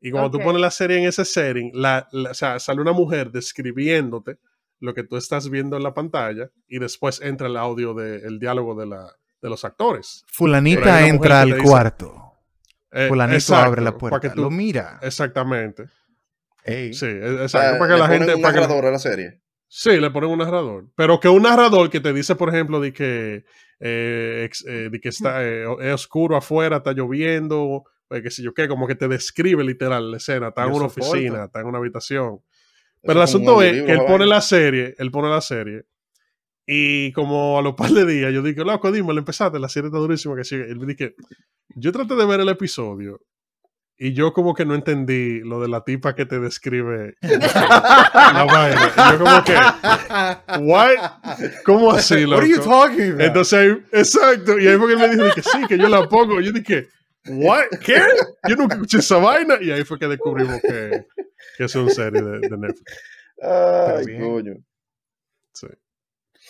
[0.00, 2.92] Y cuando tú pones la serie en ese setting, la, la- o sea, sale una
[2.92, 4.38] mujer describiéndote
[4.80, 8.78] lo que tú estás viendo en la pantalla y después entra el audio del diálogo
[8.80, 9.12] de, la,
[9.42, 10.24] de los actores.
[10.28, 12.14] Fulanita entra al dice- cuarto.
[12.92, 14.20] Eh, Fulanito exacto, abre la para puerta.
[14.20, 14.98] que tú- Lo mira.
[15.02, 15.84] Exactamente.
[16.64, 16.94] Ey.
[16.94, 17.78] Sí, e- exacto.
[17.78, 18.34] para que le la ponen gente.
[18.36, 19.42] un para narrador a la serie.
[19.66, 20.86] Sí, le ponen un narrador.
[20.94, 23.44] Pero que un narrador que te dice, por ejemplo, de que,
[23.80, 28.42] eh, ex- eh, de que está, eh, es oscuro afuera, está lloviendo, eh, qué sé
[28.42, 30.48] yo qué, como que te describe literal la escena.
[30.48, 32.34] Está en una oficina, está en una habitación.
[32.36, 35.28] Eso Pero el es como un asunto es que él pone la serie, él pone
[35.30, 35.84] la serie.
[36.66, 39.88] Y como a los par de días, yo dije, loco, dime, lo empezaste, la serie
[39.88, 40.36] está durísima.
[40.36, 40.64] Que sigue.
[40.70, 41.14] Él me dije,
[41.76, 43.20] yo traté de ver el episodio
[43.98, 48.92] y yo como que no entendí lo de la tipa que te describe la vaina.
[48.96, 49.54] Y yo como que,
[50.62, 50.94] what?
[51.64, 52.68] ¿Cómo así, What are you loco?
[52.70, 53.20] talking about?
[53.20, 54.58] Entonces, ahí- exacto.
[54.58, 56.40] Y ahí fue que él me dijo que sí, que yo la pongo.
[56.40, 56.88] Yo dije,
[57.26, 57.64] ¿what?
[57.84, 58.00] ¿Qué?
[58.48, 59.56] Yo nunca escuché esa vaina.
[59.60, 61.04] Y ahí fue que descubrimos que,
[61.56, 62.92] que es una serie de, de Netflix.
[63.42, 64.54] Ay, coño.
[65.54, 65.66] Sí.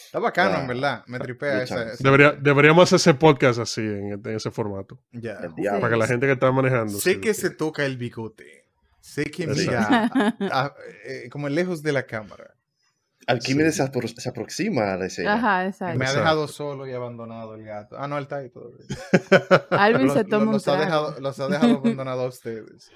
[0.08, 1.04] Está bacano, Ah, en verdad.
[1.06, 1.92] Me tripea esa.
[1.92, 4.98] esa- Debería, deberíamos hacer ese podcast así, en, en ese formato.
[5.12, 5.38] Ya.
[5.80, 6.98] Para que la gente que está manejando.
[6.98, 7.42] Sé sí, que sí.
[7.42, 8.64] se toca el bigote.
[9.00, 10.10] Sé que mira
[10.50, 12.54] a- eh, como lejos de la cámara.
[13.26, 13.82] Alquímedes Sí.
[13.82, 15.34] se, apro- se aproxima a la escena.
[15.34, 15.92] Ajá, Me exacto.
[15.92, 16.18] ha Exacto.
[16.20, 17.96] dejado solo y abandonado el gato.
[17.98, 18.78] Ah, no, él está ahí todavía.
[19.70, 22.90] Alvin Los, se toma un los ha dejado, los ha dejado abandonado a ustedes.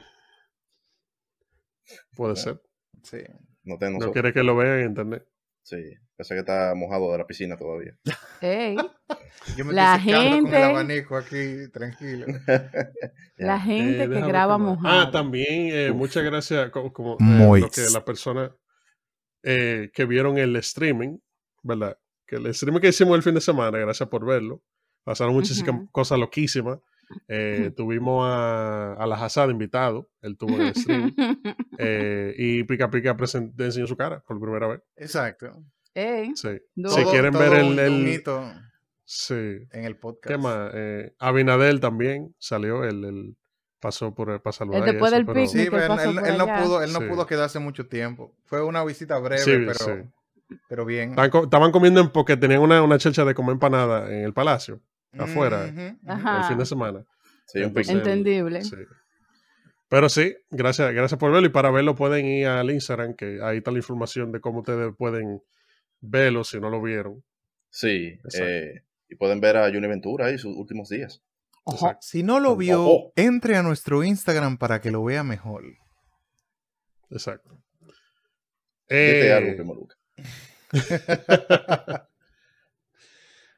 [2.17, 2.63] Puede ser.
[3.03, 3.19] Sí.
[3.65, 5.27] No tengo No quiere que lo vean en internet.
[5.63, 5.95] Sí.
[6.17, 7.97] Pensé que está mojado de la piscina todavía.
[8.41, 8.77] Ey,
[9.57, 12.27] Yo me La estoy secando con gente- el abanico aquí, tranquilo.
[13.37, 14.77] la gente Eh, que graba más.
[14.77, 15.01] mojado.
[15.01, 16.71] Ah, también, eh, muchas gracias.
[16.71, 17.17] Como, como,
[17.57, 18.55] eh, lo que la persona
[19.45, 21.19] eh, que vieron el streaming,
[21.63, 21.99] ¿verdad?
[22.27, 24.63] Que el streaming que hicimos el fin de semana, gracias por verlo.
[25.05, 26.79] Pasaron muchísimas cosas loquísimas.
[27.29, 31.15] Eh, tuvimos a, a la Hazard invitado, él tuvo el stream.
[31.79, 34.81] eh, y Pica Pica presen- enseñó su cara por primera vez.
[34.97, 35.63] Exacto.
[35.95, 36.49] Ey, Sí.
[36.83, 38.23] Todo- si quieren todo ver el, el-
[39.05, 39.35] sí.
[39.73, 40.29] en el podcast.
[40.35, 40.71] ¿Qué más?
[40.75, 43.37] Eh, Abinadel también salió, él, él
[43.81, 44.81] pasó por para saludar.
[44.81, 45.47] El después eso, del pero-.
[45.47, 47.07] Sí, él, no pudo, él no Sí.
[47.07, 48.35] pudo quedarse mucho tiempo.
[48.45, 50.57] Fue una visita breve, Sí, pero, sí.
[50.69, 51.11] pero bien.
[51.11, 54.33] Estaban, co- estaban comiendo en- porque tenían una, una chelcha de comer empanada en el
[54.33, 54.81] palacio
[55.19, 55.67] afuera.
[55.67, 57.05] El fin de semana.
[57.47, 57.95] Sí, un Entonces.
[57.95, 58.63] Entendible.
[58.63, 58.77] sí.
[59.89, 61.47] Pero sí, gracias, gracias por verlo.
[61.47, 64.91] Y para verlo pueden ir al Instagram, que ahí está la información de cómo ustedes
[64.97, 65.43] pueden
[66.01, 67.23] verlo si no lo vieron.
[67.69, 68.19] Sí.
[68.41, 71.23] Eh, y pueden ver a Juni Ventura ahí sus últimos días.
[72.01, 73.13] Si no lo vio, Ojo.
[73.17, 75.65] entre a nuestro Instagram para que lo vea mejor.
[77.11, 77.63] Exacto.
[78.89, 79.63] Este Eh, algo que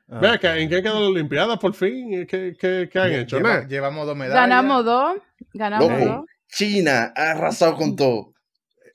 [0.07, 0.27] Moluca.
[0.29, 2.27] Ve acá, ¿en qué quedó la Olimpiada por fin?
[2.27, 3.37] ¿Qué, qué- qué han hecho?
[3.39, 3.67] lleva- Nada.
[3.69, 4.37] llevamos dos medallas.
[4.43, 5.17] Ganamos dos.
[5.55, 6.25] Ganamos Loco, dos.
[6.49, 8.33] China ha arrasado con todo.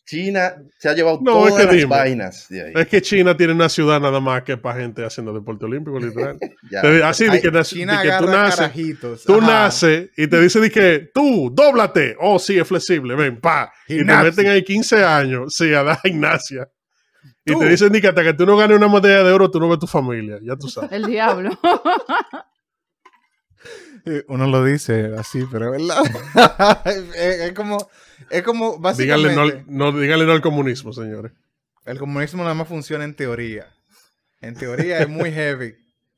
[0.05, 1.85] China se ha llevado No, todas es que las dime.
[1.85, 2.73] vainas de ahí.
[2.75, 6.37] Es que China tiene una ciudad nada más que para gente haciendo deporte olímpico, literal.
[6.71, 6.81] Ya.
[6.81, 8.55] Te- Así de que, China de que tú naces.
[8.55, 9.23] carajitos.
[9.23, 9.47] Tú Ajá.
[9.47, 12.15] naces y te dice de que tú, dóblate.
[12.19, 13.15] Oh, sí, es flexible.
[13.15, 13.71] Ven, pa.
[13.87, 16.67] Y te meten ahí 15 años, sí, a dar gimnasia.
[17.45, 19.69] Y te dicen que hasta que tú no ganes una medalla de oro, tú no
[19.69, 20.39] ves tu familia.
[20.43, 20.91] Ya tú sabes.
[20.91, 21.57] El diablo.
[24.27, 26.81] Uno lo dice así, pero es verdad.
[26.85, 27.89] es, es como,
[28.29, 29.29] es como básicamente.
[29.29, 31.31] díganle no, no, díganle no al comunismo, señores.
[31.85, 33.67] El comunismo nada más funciona en teoría.
[34.41, 35.75] En teoría es muy heavy.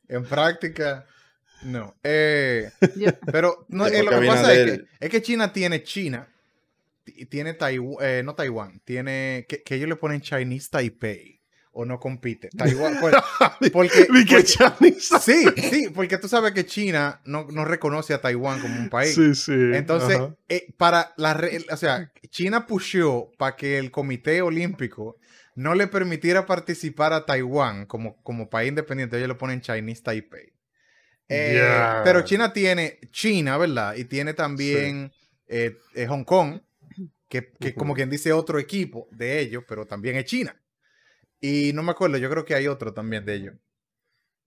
[0.07, 1.05] En práctica,
[1.63, 1.95] no.
[2.03, 2.69] Eh,
[3.31, 6.27] pero no, eh, lo que pasa es Abinader- que, es que China tiene China.
[7.29, 11.41] Tiene Taiwán, no Taiwán, tiene que, que ellos le ponen Chinese Taipei
[11.73, 12.49] o no compite.
[12.57, 13.15] Taiwán, pues,
[13.71, 14.43] porque, porque-
[15.21, 19.15] sí, sí, porque tú sabes que China no, no reconoce a Taiwán como un país.
[19.15, 19.53] Sí, sí.
[19.73, 25.17] Entonces, eh, para la re- o sea, China pusheó para que el Comité Olímpico
[25.55, 29.17] no le permitiera participar a Taiwán como, como país independiente.
[29.17, 30.53] Ellos le ponen Chinese Taipei.
[31.29, 32.01] Eh.
[32.03, 33.95] Pero China tiene China, ¿verdad?
[33.95, 35.11] Y tiene también
[35.47, 36.59] eh, eh, Hong Kong,
[37.31, 40.61] que, como quien dice otro equipo de ellos, pero también es China.
[41.39, 43.55] Y no me acuerdo, yo creo que hay otro también de ellos.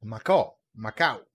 [0.02, 1.26] Macao, Macao.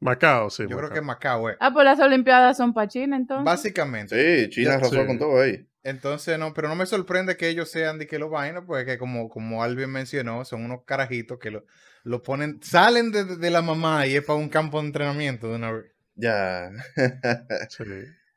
[0.00, 0.64] Macao, sí.
[0.68, 1.56] Yo creo que Macao es.
[1.60, 3.44] Ah, pues las Olimpiadas son para China, entonces.
[3.44, 4.46] Básicamente.
[4.46, 5.06] Sí, China arrasó sí.
[5.06, 5.66] con todo ahí.
[5.84, 8.98] Entonces, no, pero no me sorprende que ellos sean de que los vainos, pues que
[8.98, 11.64] como, como Alvin mencionó, son unos carajitos que lo,
[12.02, 15.56] lo ponen, salen de, de la mamá y es para un campo de entrenamiento de
[15.56, 15.92] una vez.
[16.16, 16.70] Ya.
[17.68, 17.84] Sí.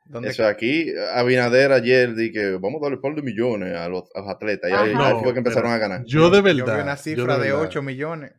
[0.08, 3.88] Donde Eso aquí, Abinader ayer di que vamos a darle un par de millones a
[3.88, 4.70] los, a los atletas.
[4.70, 5.08] Y ahí, Ajá.
[5.08, 6.02] ahí fue que empezaron a ganar.
[6.06, 6.76] Yo de Yo verdad.
[6.76, 7.62] vi una yo cifra de, verdad.
[7.62, 8.32] 8 millones.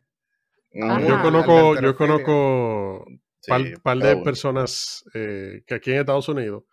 [0.82, 1.00] Ajá.
[1.00, 3.06] Yo conozco, yo conozco
[3.42, 6.64] Sí, par, de personas eh, que aquí en Estados Unidos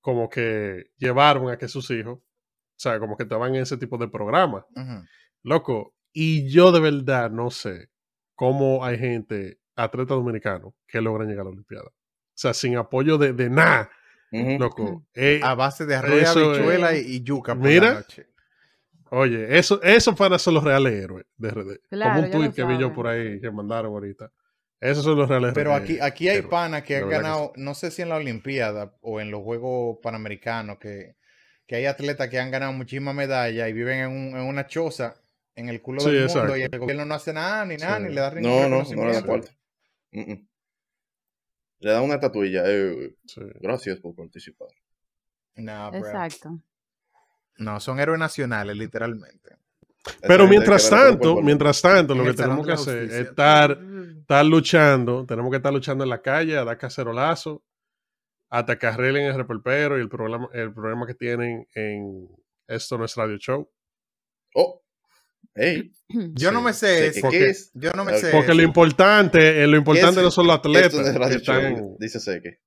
[0.00, 2.22] como que llevaron a que sus hijos, o
[2.76, 4.66] sea, como que estaban en ese tipo de programa,
[5.42, 5.94] loco.
[6.12, 7.90] Y yo de verdad no sé
[8.34, 11.88] cómo hay gente, atleta dominicano, que logran llegar a la Olimpiada.
[11.88, 11.92] O
[12.40, 13.90] sea, sin apoyo de, de nada,
[14.30, 15.04] Loco.
[15.14, 17.06] Eh, A base de arroz, habichuela es.
[17.06, 17.88] y, yuca por Mira.
[17.88, 18.26] la noche.
[19.12, 21.80] Oye, eso, eso para ser los reales héroes de RD.
[21.90, 24.30] Claro, Como un tweet que vi yo por ahí que mandaron ahorita.
[24.80, 26.50] Esos son los reales Pero eh, aquí, aquí hay héroes.
[26.50, 29.98] panas que han que ganado, no sé si en la Olimpiada o en los Juegos
[30.02, 31.16] Panamericanos, que,
[31.66, 35.16] que hay atletas que han ganado muchísimas medallas y viven en, un- en una choza
[35.56, 36.56] en el culo Sí, del mundo exacto.
[36.56, 38.04] y el gobierno no hace nada ni nada, Sí.
[38.04, 39.50] ni le da ningún No, no, no le da cuarto.
[40.12, 40.48] Mm, mm.
[41.80, 42.62] Le da una estatuilla.
[42.66, 43.40] eh, Sí.
[43.60, 44.68] gracias por participar.
[45.56, 46.60] Exacto.
[47.58, 49.56] No, son héroes nacionales, literalmente.
[50.22, 53.78] Pero mientras tanto, mientras tanto, lo que tenemos que hacer es estar,
[54.18, 57.62] estar luchando, tenemos que estar luchando en la calle, a dar cacerolazo,
[58.48, 62.28] hasta que arreglen el repelpero y el programa, el programa que tienen en
[62.66, 63.70] Esto no es Radio Show.
[64.54, 64.82] Oh,
[65.54, 65.92] hey,
[66.34, 67.28] Yo no me sé ¿qué- eso.
[67.30, 67.70] ¿qué es?
[67.74, 70.94] Yo no me sé Porque lo importante, eh, lo importante no son los atletas.
[70.94, 72.58] Esto es que Radio están- Show, dice Seque.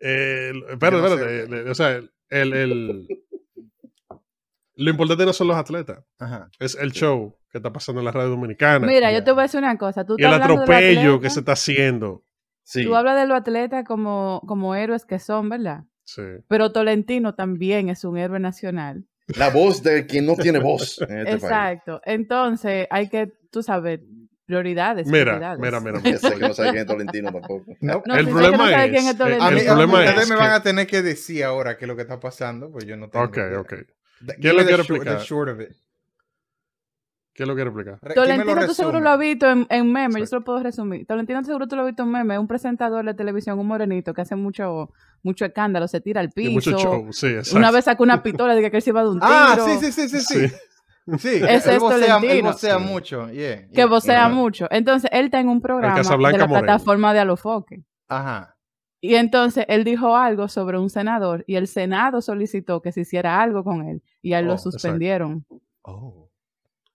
[0.00, 1.42] eh, espérate, Yo no sé.
[1.42, 3.08] espérate, o sea, el, el-
[4.76, 6.50] lo importante no son los atletas, Ajá.
[6.58, 8.84] es el show que está pasando en la radio dominicana.
[8.86, 10.04] Mira, yo te voy a decir una cosa.
[10.04, 12.24] Tú y el atropello que se está haciendo.
[12.64, 12.82] Sí.
[12.84, 15.84] Tú hablas de los atletas como, como héroes que son, ¿verdad?
[16.04, 16.22] Sí.
[16.48, 19.04] Pero Tolentino también es un héroe nacional.
[19.28, 21.42] La voz de quien no tiene voz en este país.
[21.44, 22.00] Exacto.
[22.04, 24.00] Entonces, hay que, tú sabes,
[24.44, 25.06] prioridades.
[25.06, 25.60] Mira, prioridades.
[25.60, 26.18] mira, mira, mira.
[26.18, 27.64] Sé que no sabe quién es Tolentino tampoco.
[27.80, 28.02] No.
[28.04, 29.44] No, el no problema sabe quién es, Tolentino.
[29.44, 31.88] A el problema ustedes es me que- van a tener que decir ahora qué es
[31.88, 33.60] lo que está pasando, pues yo no tengo Ok, idea.
[33.60, 33.74] ok.
[34.40, 35.20] ¿Quién lo quiere explicar?
[37.34, 37.98] ¿Qué lo quiere explicar?
[38.00, 40.36] Re- ¿quién me lo Tolentino, tú seguro lo has visto en, en meme, yo se
[40.36, 41.04] lo puedo resumir.
[41.06, 44.14] Tolentino, seguro tú lo has visto en meme, es un presentador de televisión, un morenito
[44.14, 44.90] que hace mucho,
[45.22, 46.82] mucho escándalo, se tira al Y mucho piso.
[46.82, 47.58] show, sí, exacto.
[47.58, 49.32] Una vez sacó una pistola de que él se iba de un tiro.
[49.32, 50.48] Ah, sí, sí, sí, sí, sí.
[50.48, 50.54] Sí.
[51.18, 52.52] Sí, él es vocea, él Tolentino.
[52.52, 52.84] vocea Sí.
[52.84, 53.30] mucho.
[53.30, 54.66] yeah, Que vocea mucho.
[54.70, 56.48] Entonces, él está en un programa de la Moreno.
[56.48, 57.82] plataforma de Alofoque.
[58.08, 58.56] Ajá.
[59.02, 63.42] Y entonces él dijo algo sobre un senador y el Senado solicitó que se hiciera
[63.42, 64.70] algo con él y a él Oh, lo exacto.
[64.70, 65.44] suspendieron.
[65.82, 66.30] Oh.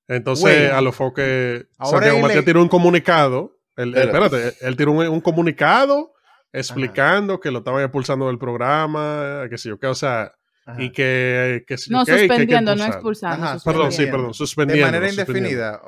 [0.10, 0.66] Entonces, Güey.
[0.68, 3.58] a lo que Ahora Santiago Matías tiró un comunicado.
[3.78, 4.26] Él, Espérate.
[4.38, 6.12] espérate, él tiró un, un comunicado
[6.52, 10.34] explicando que lo estaban expulsando del programa, que sé yo qué, o sea,
[10.66, 10.82] Ajá.
[10.84, 13.46] y que, que sé yo No, qué, y que hay que suspendiendo, no expulsando.
[13.46, 14.18] Ajá, Perdón, sí, suspendiendo.
[14.18, 14.86] perdón, de suspendiendo.
[14.88, 15.50] manera suspendiendo.
[15.50, 15.82] indefinida.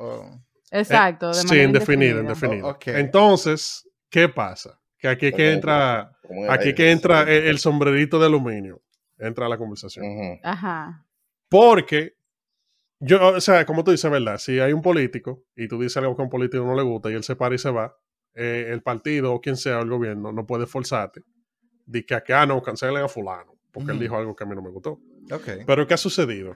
[0.72, 2.56] Exacto, de Sí, manera indefinida, indefinida.
[2.58, 2.68] indefinida.
[2.68, 2.88] Oh, ok.
[2.88, 4.80] Entonces, ¿qué pasa?
[4.98, 6.12] Que aquí que entra,
[6.50, 7.32] aquí que entra sí.
[7.32, 8.82] el, el sombrerito de aluminio,
[9.18, 10.06] entra a la conversación.
[10.44, 11.04] Ajá.
[11.50, 12.14] Porque,
[13.02, 14.38] yo, o sea, como tú dices, ¿verdad?
[14.38, 17.10] Si hay un político y tú dices algo que a un político no le gusta
[17.12, 17.96] y él se para y se va,
[18.34, 21.24] eh, el partido o quien sea el gobierno no puede forzarte
[21.86, 24.04] de que acá no cancelen a fulano porque él Ujú.
[24.04, 25.00] dijo algo que a mí no me gustó.
[25.32, 25.50] Ok.
[25.66, 26.56] Pero ¿qué ha sucedido?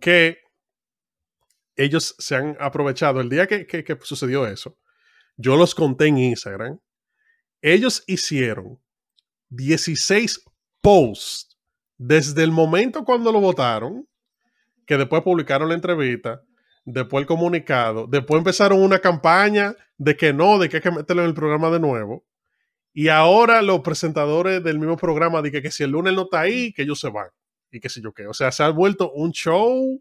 [0.00, 0.38] Que
[1.76, 3.20] ellos se han aprovechado.
[3.20, 4.76] El día que, que- que sucedió eso,
[5.36, 6.78] yo los conté en Instagram.
[7.62, 8.80] Ellos hicieron
[9.50, 10.44] 16
[10.80, 11.56] posts
[11.96, 14.08] desde el momento cuando lo votaron,
[14.88, 16.40] que después publicaron la entrevista,
[16.86, 21.22] después el comunicado, después empezaron una campaña de que no, de que hay que meterlo
[21.22, 22.24] en el programa de nuevo.
[22.94, 26.72] Y ahora los presentadores del mismo programa dicen que si el lunes no está ahí,
[26.72, 27.28] que ellos se van.
[27.70, 28.26] Y qué sé yo qué.
[28.26, 30.00] O sea, se ha vuelto un show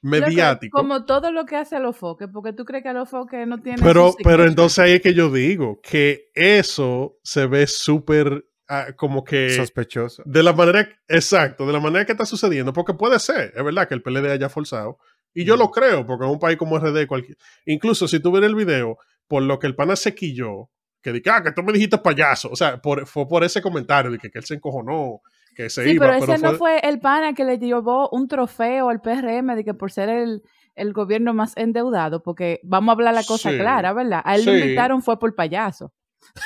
[0.00, 0.78] mediático.
[0.78, 3.82] Como todo lo que hace Alofoque, porque tú crees que Alofoque no tiene.
[3.82, 4.48] Pero, su pero signature?
[4.48, 10.22] entonces ahí es que yo digo que eso se ve súper ah, como que Sospechoso.
[10.24, 13.86] de la manera exacto, de la manera que está sucediendo, porque puede ser, es verdad
[13.88, 14.96] que el PLD haya forzado,
[15.34, 18.42] y yo lo creo, porque en un país como RD, cualquier, incluso si tú ves
[18.44, 18.96] el video,
[19.28, 20.70] por lo que el pana se quilló,
[21.02, 24.10] que dije, ah, que tú me dijiste payaso, o sea, por- fue por ese comentario
[24.10, 25.20] de que, que él se encojonó,
[25.54, 28.28] que se Sí, iba, pero ese no fue- fue el pana que le llevó un
[28.28, 30.42] trofeo al PRM de que por ser el,
[30.74, 33.56] el gobierno más endeudado, porque vamos a hablar la cosa Sí.
[33.58, 34.20] clara, ¿verdad?
[34.24, 34.46] A él Sí.
[34.50, 35.92] lo invitaron fue por payaso.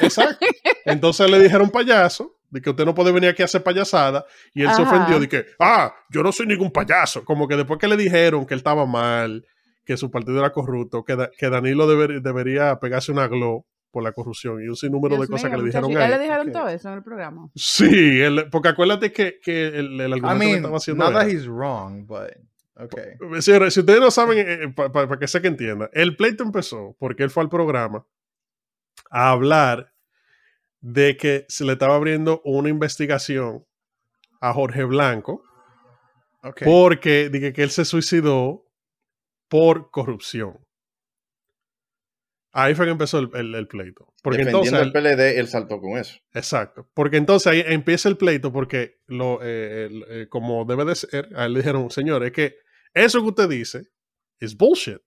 [0.01, 0.45] Exacto.
[0.85, 4.63] Entonces le dijeron payaso, de que usted no puede venir aquí a hacer payasada, y
[4.63, 7.25] él se ofendió de que, ah, yo no soy ningún payaso.
[7.25, 9.45] Como que después que le dijeron que él estaba mal,
[9.85, 14.03] que su partido era corrupto, que, Da- que Danilo deber- debería pegarse una glow por
[14.03, 16.11] la corrupción y un sinnúmero Dios de cosas mío, que le dijeron ¿y a él
[16.13, 17.49] le dijeron todo eso en el programa.
[17.55, 21.13] Sí, él- porque acuérdate que, que el, el I argumento que mean, estaba haciendo not
[21.15, 22.31] that he's wrong, but
[22.77, 23.41] okay.
[23.41, 27.31] Señores, si ustedes no saben, para que sé que entiendan, el pleito empezó porque él
[27.31, 28.05] fue al programa
[29.11, 29.93] a hablar
[30.81, 33.65] de que se le estaba abriendo una investigación
[34.41, 35.43] a Jorge Blanco
[36.47, 36.67] Okay.
[36.67, 38.67] porque dije que él se suicidó
[39.49, 40.59] por corrupción.
[42.53, 44.13] Ahí fue que empezó el, el- el pleito.
[44.23, 46.19] Porque Defendiendo entonces, el PLD, él saltó con eso.
[46.35, 46.89] Exacto.
[46.95, 51.29] Porque entonces ahí empieza el pleito porque lo, eh, el- eh, como debe de ser,
[51.35, 52.57] a él le dijeron, señor, es que
[52.93, 53.83] eso que usted dice
[54.39, 54.99] es bullshit.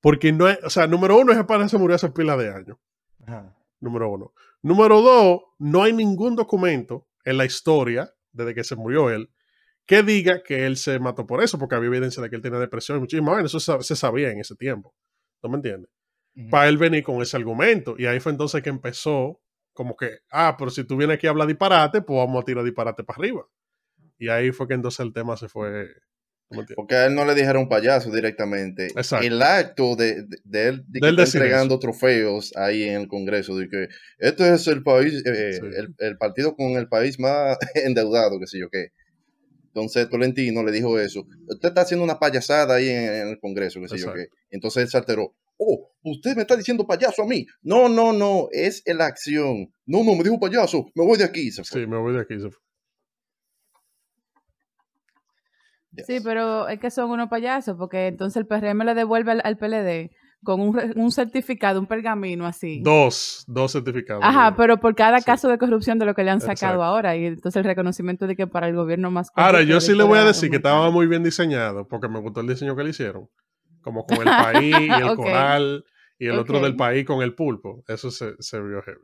[0.00, 2.78] Porque no es, o sea, número uno, ese pana se murió hace pila de años.
[3.28, 3.54] Ajá.
[3.80, 4.32] Número uno.
[4.62, 9.30] Número dos, no hay ningún documento en la historia, desde que se murió él,
[9.86, 12.58] que diga que él se mató por eso, porque había evidencia de que él tenía
[12.58, 13.54] depresión y muchísimas vainas.
[13.54, 14.94] Eso se sabía en ese tiempo.
[15.42, 15.90] ¿No me entiendes?
[16.50, 17.96] Para él venir con ese argumento.
[17.98, 19.40] Y ahí fue entonces que empezó
[19.72, 22.64] como que, ah, pero si tú vienes aquí a hablar disparate, pues vamos a tirar
[22.64, 23.46] disparate para arriba.
[24.18, 25.88] Y ahí fue que entonces el tema se fue...
[26.76, 28.86] Porque a él no le dijeron payaso directamente.
[28.86, 29.26] Exacto.
[29.26, 33.02] El acto de, de, de él de que Del está decir entregando trofeos ahí en
[33.02, 35.60] el Congreso, de que este es el país, eh, Sí.
[35.76, 38.88] el, el partido con el país más endeudado, qué sé yo qué.
[39.66, 41.26] Entonces Tolentino le dijo eso.
[41.46, 44.28] Usted está haciendo una payasada ahí en, en el Congreso, qué sé yo qué.
[44.50, 45.34] Entonces él se alteró.
[45.58, 47.44] Oh, usted me está diciendo payaso a mí.
[47.62, 49.70] No, no, no, es la acción.
[49.86, 51.50] No, no, me dijo payaso, me voy de aquí.
[51.50, 51.82] Se fue.
[51.82, 52.34] Sí, me voy de aquí.
[52.40, 52.58] se fue.
[55.92, 56.06] Yes.
[56.06, 59.56] Sí, pero es que son unos payasos, porque entonces el PRM le devuelve al, al
[59.56, 60.10] PLD
[60.44, 62.80] con un, un certificado, un pergamino así.
[62.84, 64.22] Dos, dos certificados.
[64.24, 65.24] Ajá, pero por cada Sí.
[65.24, 66.84] caso de corrupción de lo que le han sacado Exacto.
[66.84, 70.04] ahora, y entonces el reconocimiento de que para el gobierno más Ahora, yo sí le
[70.04, 72.90] voy a decir que estaba muy bien diseñado, porque me gustó el diseño que le
[72.90, 73.28] hicieron.
[73.80, 74.24] Como con el
[74.74, 75.16] país y el Ok.
[75.16, 75.84] coral,
[76.18, 77.82] y el otro del país con el pulpo.
[77.88, 79.00] Eso se, se vio heavy.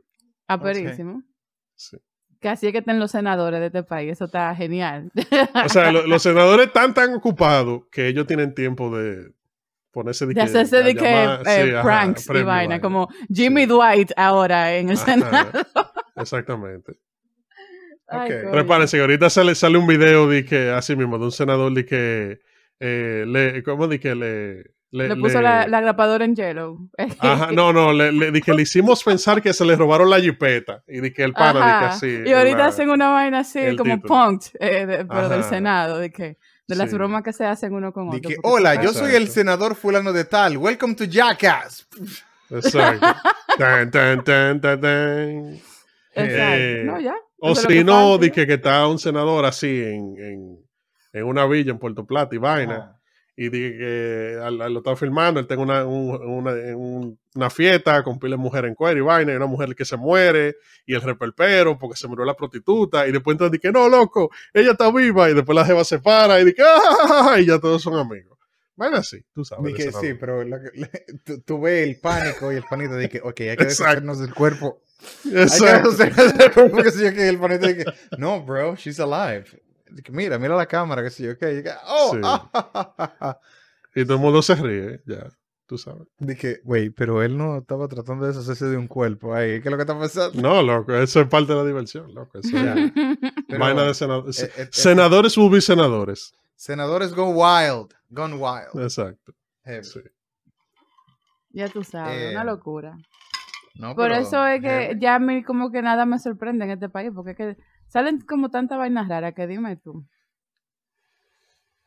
[0.47, 1.23] Aperísimo.
[1.75, 1.97] Sí.
[2.41, 5.11] Que así es que estén los senadores de este país, eso está genial.
[5.65, 9.31] O sea, lo- los senadores están tan ocupados que ellos tienen tiempo de
[9.91, 14.89] ponerse de hacerse de que eh, pranks y premio vaina, como Jimmy Dwight ahora en
[14.89, 15.51] el Ajá, Senado.
[16.17, 16.93] Exactamente.
[18.07, 18.39] Ay, Ok.
[18.41, 18.51] coño.
[18.51, 21.85] Prepárense, que ahorita sale, sale un video de que, así mismo, de un senador de
[21.85, 22.39] que,
[22.79, 24.74] eh, le, ¿cómo de que le...
[24.95, 26.77] Le, Le puso le- la, la grapadora en hielo.
[27.19, 30.83] Ajá, no, no, le, le, que le hicimos pensar que se le robaron la jipeta
[30.87, 31.87] y de que el pana, Ajá.
[31.89, 32.21] así.
[32.25, 34.01] y ahorita la- hacen una vaina así como título.
[34.07, 35.43] punked, eh, de- pero del.
[35.43, 36.95] Senado, de que de las Sí.
[36.95, 38.21] bromas que se hacen uno con otro.
[38.21, 40.57] porque hola, yo soy el senador fulano de tal.
[40.57, 41.87] Welcome to Jackass.
[42.49, 43.05] Exacto.
[43.57, 45.49] tan, tan, tan, tan, tan.
[46.13, 46.55] Exacto.
[46.57, 47.15] Eh, no, ya.
[47.39, 48.31] O si no, ya.
[48.31, 50.59] que, está un senador así en, en,
[51.13, 52.94] en una villa en Puerto Plata y vaina.
[53.37, 58.17] Y de que lo está filmando, él tiene una, un- una, un- una fiesta con
[58.17, 61.01] pila de mujeres en cuero y vaina, y una mujer que se muere, y el
[61.01, 65.29] reperpero porque se murió la prostituta, y después entonces dice, no, loco, ella está viva,
[65.29, 67.35] y después la jeva se para, y dice, ¡ah!
[67.39, 68.37] y ya todos son amigos.
[68.77, 69.73] Vaina así, tú sabes.
[70.01, 70.41] Sí, pero
[71.25, 73.63] tú, tú ves el pánico y el panito que, ok, hay que Exacto.
[73.65, 74.81] deshacernos del cuerpo.
[75.25, 75.91] Hay que Exacto.
[75.91, 77.85] deshacernos del cuerpo, que sé yo, que el panito que,
[78.17, 79.45] no, bro, she's alive.
[80.11, 82.19] Mira, mira la cámara, que sé yo, que, oh, Sí.
[82.23, 83.39] ah.
[83.95, 85.29] Y todo el mundo se ríe, ya,
[85.67, 86.07] tú sabes.
[86.19, 89.61] Dije, güey, pero él no estaba tratando de deshacerse de un cuerpo ahí.
[89.61, 90.41] ¿Qué es lo que está pasando?
[90.41, 92.39] No, loco, eso es parte de la diversión, loco.
[92.39, 92.75] Eso Ya.
[93.47, 94.43] Pero, vaina de senadores.
[94.43, 96.33] eh, eh, senadores will be senadores.
[96.55, 97.93] Senadores go wild.
[98.09, 98.83] Gone wild.
[98.83, 99.33] Exacto.
[99.63, 99.83] Heavy.
[99.83, 99.99] Sí.
[101.51, 102.97] Ya tú sabes, Eh, una locura.
[103.75, 106.71] No, Por pero eso es que ya a mí como que nada me sorprende en
[106.71, 110.05] este país, porque es que salen como tantas vainas raras que dime tú.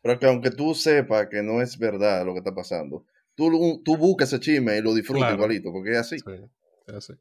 [0.03, 3.97] Pero que aunque tú sepas que no es verdad lo que está pasando, tú, tú
[3.97, 5.37] buscas ese chisme y lo disfrutas Claro.
[5.37, 6.19] igualito, porque es así.
[6.19, 6.33] Sí,
[6.87, 7.13] es así.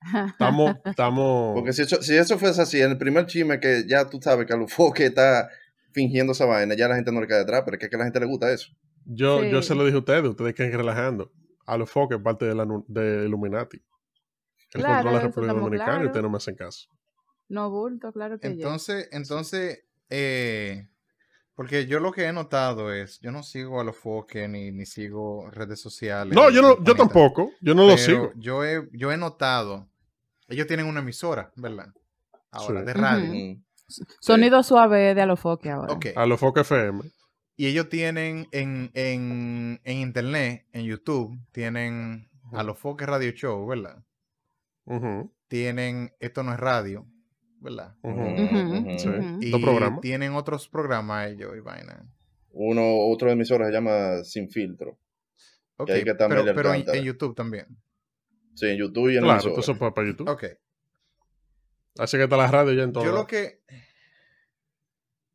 [0.32, 1.54] Estamos, estamos.
[1.54, 4.46] Porque si eso, si eso fuese así, en el primer chisme que ya tú sabes
[4.46, 5.48] que Alufoque está
[5.92, 7.98] fingiendo esa vaina, ya la gente no le cae detrás, pero es que, que a
[8.00, 8.72] la gente le gusta eso.
[9.04, 11.32] Yo, yo se lo dije a ustedes, ustedes que relajando.
[11.66, 13.76] A los foques parte de, la, de Illuminati.
[13.76, 16.88] Él Claro, controla la República Dominicana y ustedes no me hacen caso.
[17.52, 20.88] No bulto, claro que Entonces, entonces, eh,
[21.54, 24.86] porque yo lo que he notado es, yo no sigo a los foques ni, ni
[24.86, 26.34] sigo redes sociales.
[26.34, 27.50] No, yo, no, yo tampoco.
[27.60, 28.32] Yo no lo sigo.
[28.36, 29.86] Yo he, yo he notado,
[30.48, 31.92] ellos tienen una emisora, ¿verdad?
[32.50, 32.86] Ahora, Sí.
[32.86, 33.60] de radio.
[34.20, 35.92] Sonido suave de Alofoque ahora.
[35.92, 36.06] Ok.
[36.16, 37.02] A los foques FM.
[37.56, 43.66] Y ellos tienen en, en, en internet, en YouTube, tienen a los foques radio show,
[43.66, 44.02] ¿verdad?
[45.48, 47.06] Tienen Esto no es radio,
[47.62, 47.94] ¿verdad?
[48.98, 49.08] Sí.
[49.40, 50.00] Y Dos programas.
[50.00, 52.02] tienen otros programas ellos y vaina.
[52.50, 54.98] Uno, otro emisor se llama Sin Filtro.
[55.76, 57.66] Ok, ahí que está pero, pero en, YouTube también.
[58.54, 60.28] Sí, en YouTube y en Claro, todo eso para, para YouTube.
[60.28, 60.44] Ok.
[61.98, 63.04] Así que está la radio ya en todo.
[63.04, 63.62] Yo lo que.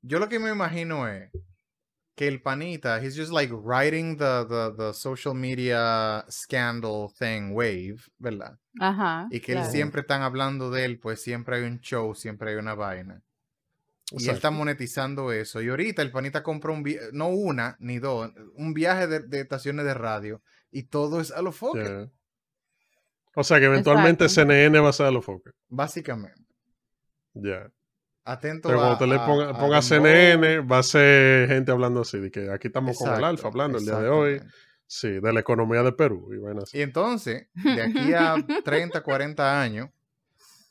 [0.02, 1.32] Yo lo que me imagino es
[2.18, 7.98] que el panita, he's just like riding the, the, the social media scandal thing wave,
[8.18, 8.58] ¿verdad?
[8.80, 9.28] Ajá.
[9.30, 12.56] Y que él siempre están hablando de él, pues siempre hay un show, siempre hay
[12.58, 13.22] una vaina.
[14.12, 15.62] Y él está monetizando eso.
[15.62, 19.42] Y ahorita el panita compra un vi- no una ni dos, un viaje de, de
[19.42, 20.42] estaciones de radio
[20.72, 22.10] y todo es a los focos, Ya.
[23.36, 24.50] O sea que eventualmente Exacto.
[24.52, 25.54] CNN va a ser los focos.
[25.68, 26.42] básicamente.
[27.36, 27.70] Ya.
[28.32, 29.82] Atento Pero a, cuando usted le a- ponga, a ponga.
[29.82, 33.78] CNN, va a ser gente hablando así, de que aquí estamos con el Alfa hablando
[33.78, 34.42] el día de hoy.
[34.86, 36.30] Sí, de la economía de Perú.
[36.34, 36.78] Y así.
[36.78, 39.90] Y entonces, de aquí a 30, 40 años,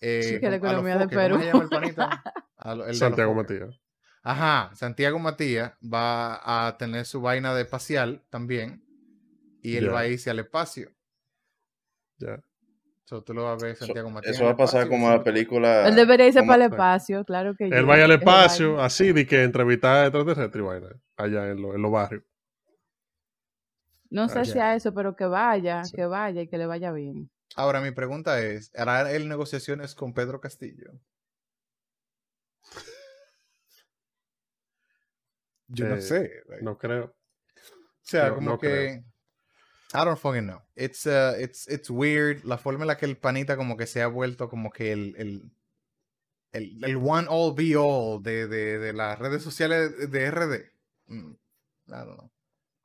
[0.01, 1.41] eh, Sí, que la a economía de foques, ¿cómo Perú.
[1.41, 2.23] se llama el panita?
[2.57, 3.35] A lo- el Santiago.
[3.35, 3.81] Matías.
[4.23, 8.83] Ajá, Santiago Matías va a tener su vaina de espacial también.
[9.63, 10.91] Y él va a irse al espacio.
[12.19, 12.41] Ya.
[13.09, 14.35] So, tú lo vas a ver, Eso, Santiago Matías.
[14.35, 15.87] eso va a pasar como la película.
[15.87, 18.85] Él debería irse para el espacio, claro que Él vaya al espacio, vaya.
[18.87, 20.89] así, de que entrevistar a extraterrestres y vaina.
[21.17, 22.25] Allá en, lo- en los barrios.
[24.11, 25.95] No sé si a eso, pero que vaya, Sí.
[25.95, 27.31] que vaya y que le vaya bien.
[27.55, 30.91] Ahora, mi pregunta es: ¿hará él negociaciones con Pedro Castillo?
[35.69, 36.31] Yo no Eh, sé.
[36.61, 37.05] No creo.
[37.07, 37.15] O
[38.03, 38.69] sea, No- como no que.
[38.69, 39.05] creo.
[39.95, 40.63] I don't fucking know.
[40.75, 42.45] It's, uh, it's, it's weird.
[42.45, 45.15] La forma en la que el panita como que se ha vuelto como que el,
[45.17, 45.51] el,
[46.53, 50.71] el, el one all be all de, de, de las redes sociales de RD.
[51.07, 51.31] Mm,
[51.89, 52.31] I don't know.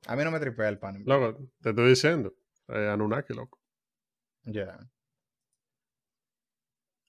[0.08, 1.04] A mí no me tripea el pan.
[1.06, 2.34] Loco, te estoy diciendo.
[2.70, 3.60] Eh, Anunnaki, loco.
[4.46, 4.80] Ya.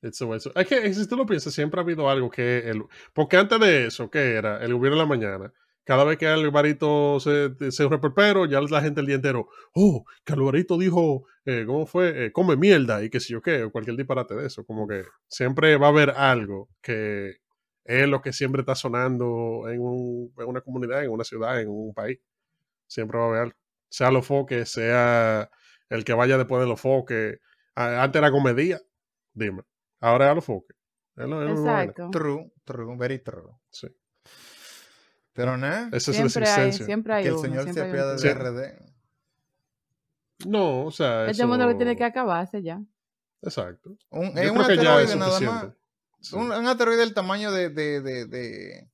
[0.02, 2.82] It's way- Es que si tú lo piensas, siempre ha habido algo que el,
[3.12, 4.62] porque antes de eso, ¿qué era?
[4.62, 5.52] El gobierno de la mañana.
[5.84, 10.32] Cada vez que Alvarito se, se reperpero, ya la gente el día entero, oh, que
[10.32, 12.26] Alvarito dijo, eh, ¿cómo fue?
[12.26, 14.64] Eh, come mierda y qué sé yo qué, o cualquier disparate de eso.
[14.64, 17.38] Como que siempre va a haber algo que
[17.84, 21.68] es lo que siempre está sonando en, un- en una comunidad, en una ciudad, en
[21.68, 22.20] un país.
[22.86, 23.56] Siempre va a haber algo.
[23.88, 25.50] Sea los foques, sea
[25.88, 27.40] el que vaya después de los foques.
[27.74, 28.80] Antes era comedia,
[29.34, 29.62] dime.
[30.00, 30.76] Ahora es a los foques.
[31.16, 31.82] Es lo- es lo vaina.
[31.90, 32.10] Exacto.
[32.12, 33.50] True, true, very true.
[33.70, 33.88] Sí.
[35.34, 36.86] Pero nada, Esa es la Siempre hay, existencia.
[36.86, 38.34] siempre hay que el uno, señor se apiade de.
[38.34, 38.92] RD.
[40.46, 41.26] No, o sea.
[41.30, 42.80] Este mundo lo tiene eso- que acabarse ya.
[43.42, 43.96] Exacto.
[44.10, 45.72] Un, Yo es un creo que ya es asteroide nada más.
[46.20, 46.36] Sí.
[46.36, 48.88] Un, un asteroide del tamaño de, de, de, de,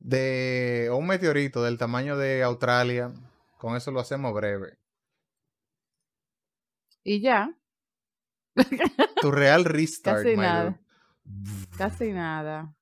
[0.00, 3.12] de- o un meteorito del tamaño de Australia.
[3.58, 4.76] Con eso lo hacemos breve.
[7.04, 7.54] Y ya,
[9.20, 10.64] Tu real restart, casi my nada.
[11.24, 11.76] dude.
[11.78, 12.74] Casi nada.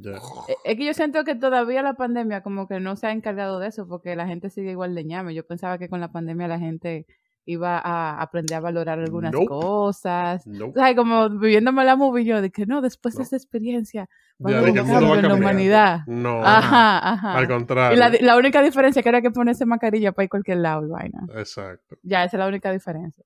[0.00, 0.12] Ya.
[0.48, 3.58] E- Es que yo siento que todavía la pandemia como que no se ha encargado
[3.58, 5.34] de eso porque la gente sigue igual de ñame.
[5.34, 7.06] Yo pensaba que con la pandemia la gente
[7.44, 9.46] iba a aprender a valorar algunas Nope.
[9.46, 10.46] cosas.
[10.46, 10.72] O No.
[10.74, 14.06] sea, como viviéndome la movie yo de que no, después de esta experiencia
[14.38, 16.00] Ya, a de que el mundo va a cambio en la humanidad.
[16.06, 16.42] No.
[16.44, 17.38] Ajá, ajá.
[17.38, 17.96] Al contrario.
[17.96, 20.86] Y la, la única diferencia que era que ponerse mascarilla para ir a cualquier lado
[20.86, 21.26] y vaina.
[21.36, 21.96] Exacto.
[22.02, 23.24] Ya, esa es la única diferencia.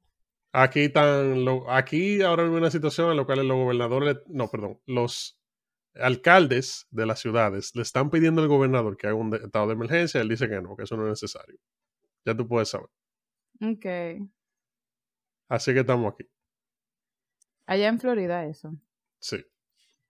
[0.53, 4.79] Aquí están, lo- aquí ahora hay una situación en la cual los gobernadores, no, perdón,
[4.87, 5.37] los
[5.95, 10.21] alcaldes de las ciudades le están pidiendo al gobernador que haga un estado de emergencia,
[10.21, 11.59] él dice que no, que eso no es necesario.
[12.25, 12.89] Ya tú puedes saber.
[13.61, 13.87] Ok.
[15.49, 16.25] Así que estamos aquí.
[17.67, 18.75] Allá en Florida eso.
[19.21, 19.45] Sí.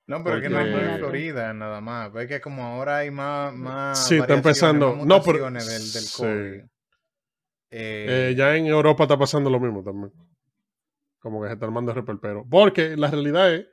[0.07, 2.15] No, pero es que no es Porque- en Florida nada más.
[2.17, 5.63] Es que como ahora hay más, más Sí, está empezando- más no, pero- del, del
[5.65, 6.23] sí.
[6.23, 6.61] COVID.
[7.75, 10.13] Eh, Eh, ya en Europa está pasando lo mismo también.
[11.19, 12.45] Como que se está armando reperpero.
[12.51, 13.67] Porque la realidad es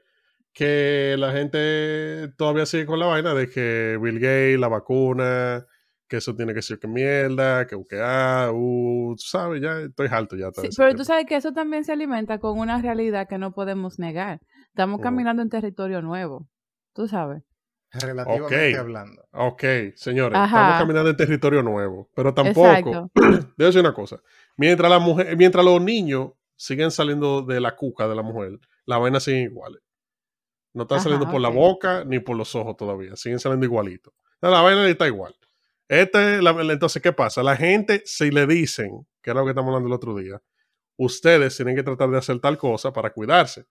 [0.54, 5.66] que la gente todavía sigue con la vaina de que Bill Gates, la vacuna,
[6.10, 10.08] que eso tiene que ser que mierda, que que ah, uh, tú sabes, ya estoy
[10.12, 10.48] alto ya.
[10.48, 10.98] Sí, pero tema.
[10.98, 14.42] tú sabes que eso también se alimenta con una realidad que no podemos negar.
[14.70, 15.04] Estamos Ujú.
[15.04, 16.50] caminando en territorio nuevo.
[16.94, 17.44] Tú sabes.
[17.92, 18.80] relativamente ok.
[18.80, 19.24] hablando.
[19.32, 19.64] Ok,
[19.96, 20.58] señores, Ajá.
[20.58, 24.22] estamos caminando en territorio nuevo, pero tampoco, debo decir una cosa,
[24.58, 28.98] mientras la mujer, mientras los niños siguen saliendo de la cuca de la mujer, la
[28.98, 29.82] vaina sigue iguales.
[30.80, 34.14] No están Ajá, saliendo por la boca ni por los ojos todavía, siguen saliendo igualito.
[34.40, 35.36] La vaina está igual.
[35.90, 37.44] Este, la- entonces, ¿qué pasa?
[37.44, 40.42] La gente, si le dicen, que era lo que estamos hablando el otro día,
[40.96, 43.66] ustedes tienen que tratar de hacer tal cosa para cuidarse.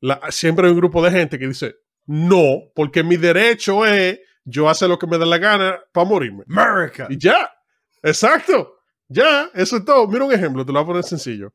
[0.00, 4.68] La- siempre hay un grupo de gente que dice, no, porque mi derecho es yo
[4.68, 6.42] hacer lo que me da la gana para morirme.
[6.48, 7.06] America.
[7.08, 7.52] Y ya,
[8.02, 10.08] exacto, ya, eso es todo.
[10.08, 11.54] Mira un ejemplo, te lo voy a poner sencillo.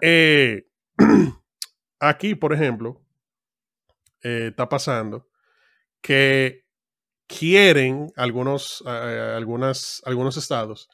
[0.00, 0.64] Eh,
[1.98, 3.03] aquí, por ejemplo,
[4.24, 5.28] eh, está pasando
[6.00, 6.64] que
[7.26, 10.88] quieren algunos, eh, algunas, algunos estados,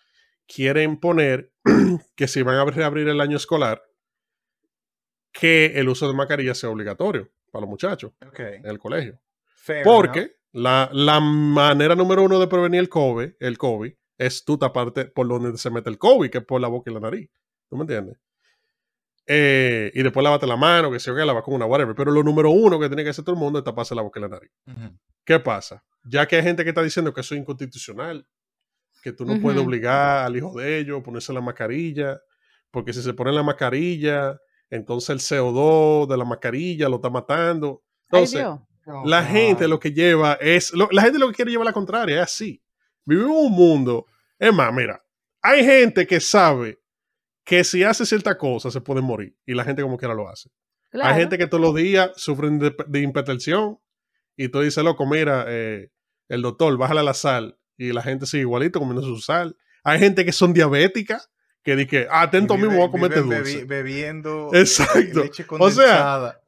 [0.46, 1.52] quieren poner
[2.16, 3.82] que si van a reabrir el año escolar,
[5.32, 8.56] que el uso de mascarilla sea obligatorio para los muchachos Okay.
[8.56, 9.20] en el colegio.
[9.46, 14.58] Fair Porque la, la manera número uno de prevenir el COVID, el COVID es tú
[14.58, 17.30] taparte por donde se mete el COVID, que es por la boca y la nariz.
[17.68, 18.18] ¿Tú me entiendes?
[19.32, 21.94] Eh, y después lavate la mano, que se oiga la vacuna, whatever.
[21.94, 24.18] Pero lo número uno que tiene que hacer todo el mundo es taparse la boca
[24.18, 24.50] y la nariz.
[25.24, 25.84] ¿Qué pasa?
[26.02, 28.26] Ya que hay gente que está diciendo que eso es inconstitucional,
[29.04, 32.18] que tú no puedes obligar al hijo de ellos a ponerse la mascarilla,
[32.72, 34.36] porque si se ponen la mascarilla,
[34.68, 37.84] entonces el CO2 de la mascarilla lo está matando.
[38.10, 38.44] Ay, Entonces,
[39.04, 40.72] la Oh, gente lo que lleva es.
[40.72, 42.60] lo- la gente lo que quiere llevar la contraria, es así.
[43.04, 44.06] Vivimos en un mundo.
[44.40, 45.00] Es más, mira,
[45.40, 46.79] hay gente que sabe
[47.50, 50.50] que si hace cierta cosa se puede morir y la gente como quiera lo hace.
[50.90, 51.10] Claro.
[51.12, 53.78] Hay gente que todos los días sufren de, de hipertensión
[54.36, 55.90] y tú dices, loco, mira, eh,
[56.28, 59.56] el doctor, bájale la sal y la gente sigue igualito comiendo su sal.
[59.82, 61.28] Hay gente que son diabéticas
[61.64, 63.64] que dice, ah, atento Y mismo, voy a comerte dulce.
[63.64, 65.24] bebi- bebiendo Exacto.
[65.24, 66.40] leche O sea, condensada.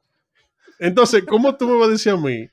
[0.79, 2.47] Entonces, ¿cómo tú me vas a decir a mí?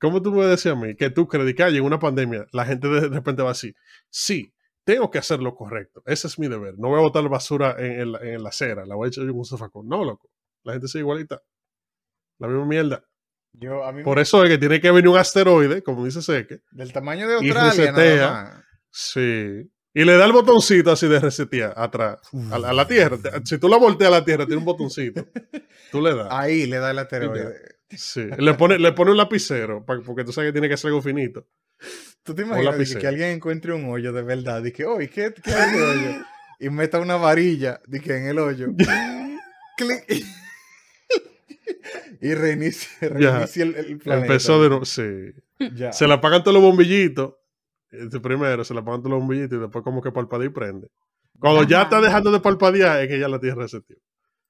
[0.00, 1.98] ¿Cómo tú me vas a decir a mí que tú crees que hay en una
[1.98, 3.74] pandemia la gente de repente va así?
[4.10, 4.52] Sí,
[4.86, 6.02] tengo que hacer lo correcto.
[6.06, 6.74] Ese es mi deber.
[6.78, 8.86] No voy a botar basura en, en la, en la acera.
[8.86, 9.88] La voy a echar yo en un zafacón.
[9.88, 10.30] No, loco.
[10.62, 11.42] La gente sigue igualita.
[12.38, 13.04] La misma mierda.
[13.52, 16.22] Yo, a mí Por me- eso es que tiene que venir un asteroide, como dice
[16.22, 16.60] Seque.
[16.70, 18.16] del tamaño de y Australia, resetea.
[18.30, 18.64] nada más.
[18.90, 19.70] Sí.
[19.94, 22.20] Y le da el botoncito así de resetear atrás.
[22.52, 23.16] A, la- a la Tierra.
[23.44, 25.26] Si tú la volteas a la Tierra, tiene un botoncito.
[25.90, 26.28] Tú le das.
[26.30, 27.54] Ahí le da el asteroide.
[27.90, 28.26] Sí.
[28.38, 31.46] Le pone, le pone un lapicero, porque tú sabes que tiene que ser algo finito.
[32.26, 34.62] ¿Tú te imaginas que, alguien encuentre un hoyo de verdad?
[34.64, 36.24] Y que, oh, ¿y qué, qué hay de hoyo?
[36.58, 38.68] Y meta una varilla en el hoyo.
[39.76, 40.24] Clic.
[42.22, 44.26] y reinicia, reinicia el, el planeta.
[44.26, 44.86] Empezó de nuevo.
[44.86, 45.34] Sí.
[45.74, 45.92] Ya.
[45.92, 47.34] Se le apagan todos los bombillitos.
[47.90, 50.88] Este primero se le apagan todos los bombillitos y después como que parpadea y prende.
[51.38, 53.98] Cuando ya está dejando de parpadear es que ya la tierra reseteó.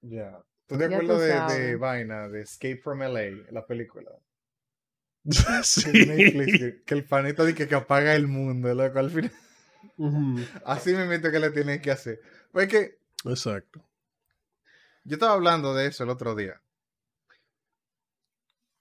[0.03, 0.39] Ya.
[0.67, 4.13] ¿Tú te Ya acuerdas tú de, vaina, de Escape from LA, la película?
[5.63, 5.91] sí.
[5.93, 9.33] Netflix, que, que el planeta dice que apaga el mundo, loco, al final.
[9.99, 10.37] Ujú.
[10.65, 12.21] Así me meto que le tienen que hacer.
[12.53, 13.83] Pues que Exacto.
[15.05, 16.61] yo estaba hablando de eso el otro día.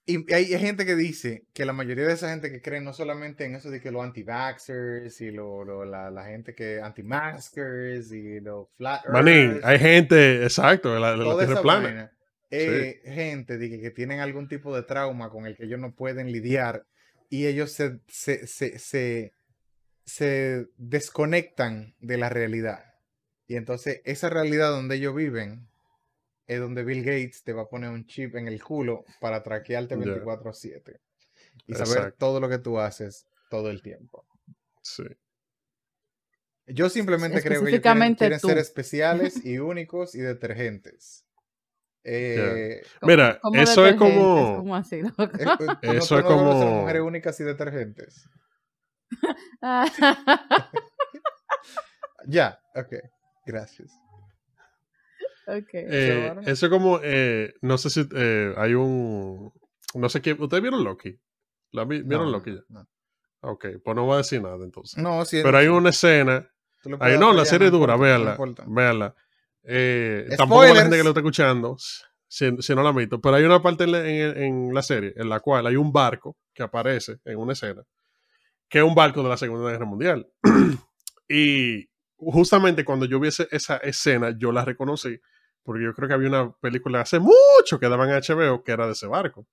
[0.08, 2.92] Y hay, hay gente que dice que la mayoría de esa gente que cree no
[2.92, 8.12] solamente en eso de que los anti-vaxxers y lo, lo- la, la gente que anti-maskers
[8.12, 12.12] y los flat Manín, hay gente, exacto, la, la- tierra plana.
[12.50, 15.94] Eh, gente de que, que tienen algún tipo de trauma con el que ellos no
[15.94, 16.86] pueden lidiar
[17.28, 19.32] y ellos se, se, se, se,
[20.04, 22.94] se desconectan de la realidad.
[23.48, 25.68] Y entonces esa realidad donde ellos viven
[26.46, 29.96] es donde Bill Gates te va a poner un chip en el culo para traquearte
[29.96, 30.00] Ya.
[30.00, 31.00] 24/7
[31.66, 32.16] y saber Exacto.
[32.18, 34.24] todo lo que tú haces todo el tiempo.
[34.82, 35.04] Sí.
[36.68, 41.25] Yo simplemente creo que ellos quieren, quieren ser especiales y únicos y detergentes.
[42.08, 44.58] Eh, Mira, ¿Cómo eso es como.
[44.58, 44.96] ¿Cómo así?
[44.96, 48.28] Eh, eh, ¿tú no- Eso es no ser como- mujeres únicas y detergentes.
[52.28, 52.92] Ya, ok.
[53.46, 53.92] Gracias.
[55.46, 55.68] ok.
[55.72, 56.42] Eh, ahora?
[56.50, 58.08] eso es como, eh, no sé si
[58.56, 59.52] hay un,
[59.94, 61.16] no sé qué, ¿ustedes vieron Loki?
[61.70, 62.62] ¿La vi- ¿Vieron No, Loki ya?
[62.68, 62.86] no.
[63.42, 65.00] Ok, pues no voy a decir nada entonces.
[65.00, 66.48] No, sí, Pero hay una escena,
[66.98, 68.64] puedes no, la serie es dura, importa.
[68.66, 69.14] véanla.
[69.68, 71.76] Eh, tampoco la gente que lo está escuchando,
[72.28, 74.82] si, si no la han visto, pero hay una parte en la, en- en la
[74.82, 77.82] serie en la cual hay un barco que aparece en una escena,
[78.68, 80.26] que es un barco de la Segunda Guerra Mundial.
[81.28, 85.18] y justamente cuando yo vi esa escena, yo la reconocí,
[85.62, 88.86] porque yo creo que había una película hace mucho que daban en HBO que era
[88.86, 89.46] de ese barco,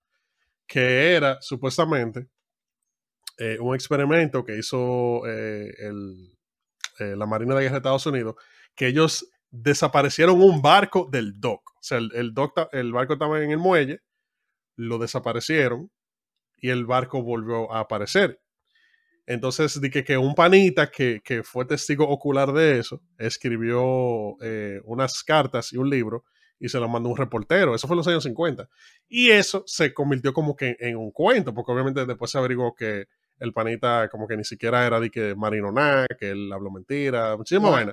[0.66, 2.28] que era supuestamente
[3.38, 6.32] eh, un experimento que hizo eh, el-
[7.00, 8.36] eh, la Marina de Guerra de Estados Unidos,
[8.76, 11.70] que ellos desaparecieron un barco del dock.
[11.76, 14.00] O sea, el, el, dock ta- el barco estaba en el muelle,
[14.76, 15.90] lo desaparecieron
[16.58, 18.40] y el barco volvió a aparecer.
[19.26, 25.22] Entonces, di que, un panita que, que fue testigo ocular de eso escribió eh, unas
[25.22, 26.24] cartas y un libro
[26.58, 27.74] y se lo mandó un reportero.
[27.74, 28.68] Eso fue en los años 50.
[29.08, 33.06] Y eso se convirtió como que en un cuento, porque obviamente después se averiguó que
[33.38, 37.36] el panita como que ni siquiera era de que marino nada, que él habló mentira,
[37.36, 37.92] muchísima vaina.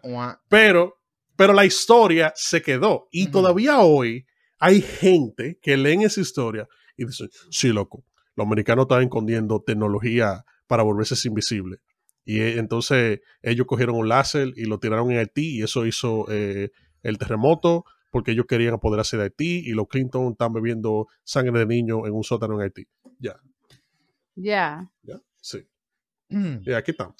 [0.49, 1.00] Pero,
[1.41, 3.07] pero la historia se quedó.
[3.09, 4.27] Y todavía hoy
[4.59, 10.45] hay gente que leen esa historia y dicen, sí, loco, los americanos estaban escondiendo tecnología
[10.67, 11.77] para volverse invisible.
[12.25, 16.27] Y eh, entonces ellos cogieron un láser y lo tiraron en Haití y eso hizo
[16.29, 16.69] eh,
[17.01, 21.65] el terremoto porque ellos querían apoderarse de Haití y los Clinton están bebiendo sangre de
[21.65, 22.85] niño en un sótano en Haití.
[23.17, 23.35] Ya,
[25.01, 25.19] Ya.
[25.37, 25.67] sí.
[26.29, 26.57] Mm.
[26.67, 27.15] Y aquí estamos.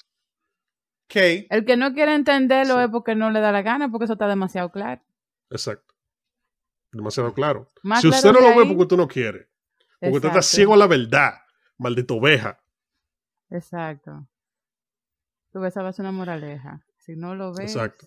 [1.16, 2.84] El que no quiere entenderlo Sí.
[2.84, 5.00] es porque no le da la gana, porque eso está demasiado claro.
[5.50, 5.94] Exacto.
[6.92, 7.68] Demasiado claro.
[7.82, 9.48] Más si claro usted no lo ve ahí- porque usted no quiere,
[10.00, 10.56] porque usted está Exacto.
[10.56, 11.32] ciego a la verdad,
[11.78, 12.60] maldito oveja.
[13.50, 14.26] Exacto.
[15.52, 16.84] Tú ves, esa va a ser una moraleja.
[16.98, 17.74] Si no lo ves.
[17.74, 18.06] Exacto.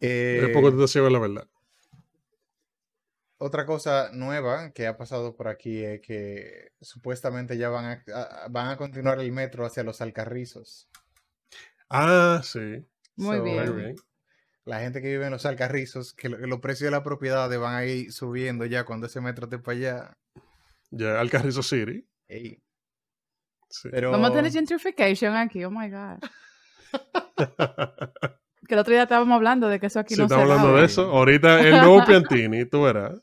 [0.00, 1.48] Eh, es porque usted está ciego a la verdad.
[3.38, 8.48] Otra cosa nueva que ha pasado por aquí es que supuestamente ya van a, a-
[8.50, 10.89] van a continuar el metro hacia los Alcarrizos.
[11.90, 12.86] Ah, sí.
[13.16, 13.66] Muy So, bien.
[13.72, 13.96] Muy bien.
[14.64, 17.58] La gente que vive en los Alcarrizos, que, lo- que los precios de las propiedades
[17.58, 20.16] van a ir subiendo ya cuando ese metro esté para allá.
[20.90, 22.06] Ya, al Carrizo City.
[22.28, 22.62] Ey,
[23.72, 23.88] Sí.
[23.92, 26.18] Pero, Vamos a tener gentrification aquí, oh my God.
[28.68, 30.76] Que el otro día estábamos hablando de que eso aquí Si no estamos se hablando
[30.76, 33.20] de eso, ahorita el nuevo Piantini, tú verás,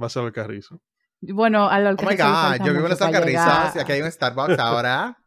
[0.00, 0.80] va a ser el Carrizo.
[1.20, 4.10] Bueno, a lo Oh my God, yo vivo en los Alcarrizos y aquí hay un
[4.10, 5.18] Starbucks ahora.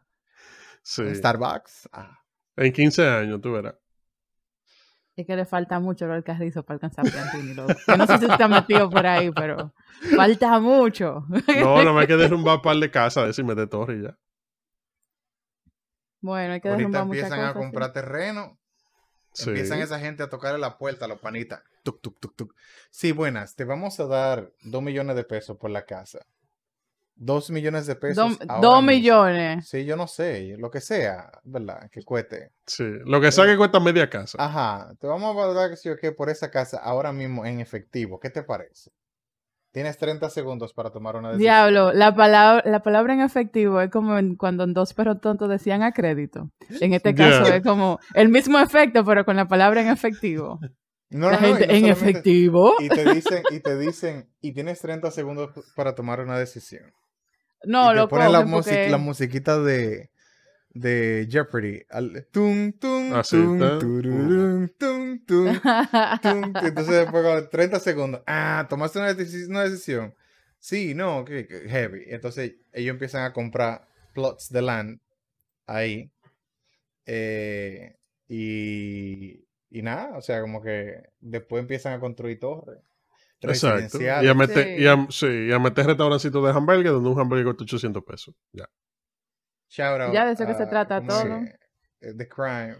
[0.81, 1.01] Sí.
[1.03, 1.89] Un Starbucks.
[1.91, 2.20] Ah.
[2.63, 3.75] En 15 años, tú verás.
[5.15, 7.53] Es que le falta mucho al carrizo para alcanzar Piantini.
[7.53, 7.73] loco.
[7.87, 9.73] Yo no sé si está metido por ahí, pero
[10.15, 11.25] falta mucho.
[11.59, 14.17] No, no me hay que derrumbar un par de casas, decirme de torre y ya.
[16.21, 17.53] Bueno, hay que Ahorita derrumbar muchas empiezan a cosas.
[17.53, 17.59] sí.
[17.59, 18.57] comprar terreno.
[19.33, 19.49] Sí.
[19.49, 21.61] Empiezan esa gente a tocarle la puerta a los panitas.
[21.83, 22.55] Tuc, tuc, tuc, tuc.
[22.89, 23.55] Sí, buenas.
[23.55, 26.19] Te vamos a dar dos millones de pesos por la casa.
[27.23, 28.39] Dos millones de pesos.
[28.61, 29.67] Dos, millones.
[29.69, 30.55] Sí, yo no sé.
[30.57, 31.87] Lo que sea, ¿verdad?
[31.91, 32.51] Que cueste.
[32.65, 32.83] Sí.
[33.05, 34.37] Lo que sea que cuesta media casa.
[34.43, 34.91] Ajá.
[34.99, 38.19] Te vamos a dar que sí o qué por esa casa ahora mismo en efectivo.
[38.19, 38.89] ¿Qué te parece?
[39.71, 41.53] Tienes 30 segundos para tomar una decisión.
[41.53, 45.47] Diablo, la palabra, la palabra en efectivo es como en- cuando en dos perros tontos
[45.47, 46.49] decían a crédito.
[46.81, 50.59] En este caso es como el mismo efecto, pero con la palabra en efectivo.
[51.11, 52.73] No, la no, gente no en efectivo.
[52.79, 56.91] Y te dicen, y te dicen, y tienes 30 segundos para tomar una decisión.
[57.63, 60.09] No, y lo ponen la, music- porque- la musiquita de,
[60.69, 61.83] de Jeopardy.
[61.89, 65.47] Al, tum, tum, Ah, sí, tum, tum, tum, tum.
[66.63, 68.21] Entonces después con 30 segundos.
[68.27, 70.13] Ah, tomaste una, deci- una decisión.
[70.59, 72.03] Sí, no, que que heavy.
[72.07, 74.99] Entonces ellos empiezan a comprar plots de land
[75.67, 76.11] ahí.
[77.05, 77.95] Eh,
[78.27, 82.79] y, y nada, o sea, como que después empiezan a construir torres.
[83.41, 84.01] Exacto.
[84.01, 84.83] Y a, meter, Sí.
[84.83, 88.35] y, a, sí, y a meter restaurancitos de hamburgues donde un hamburger cuesta 800 pesos.
[88.51, 88.69] Ya.
[89.69, 91.39] Shout out Ya de eso que se trata ¿cómo todo.
[92.01, 92.77] Eh, The crime.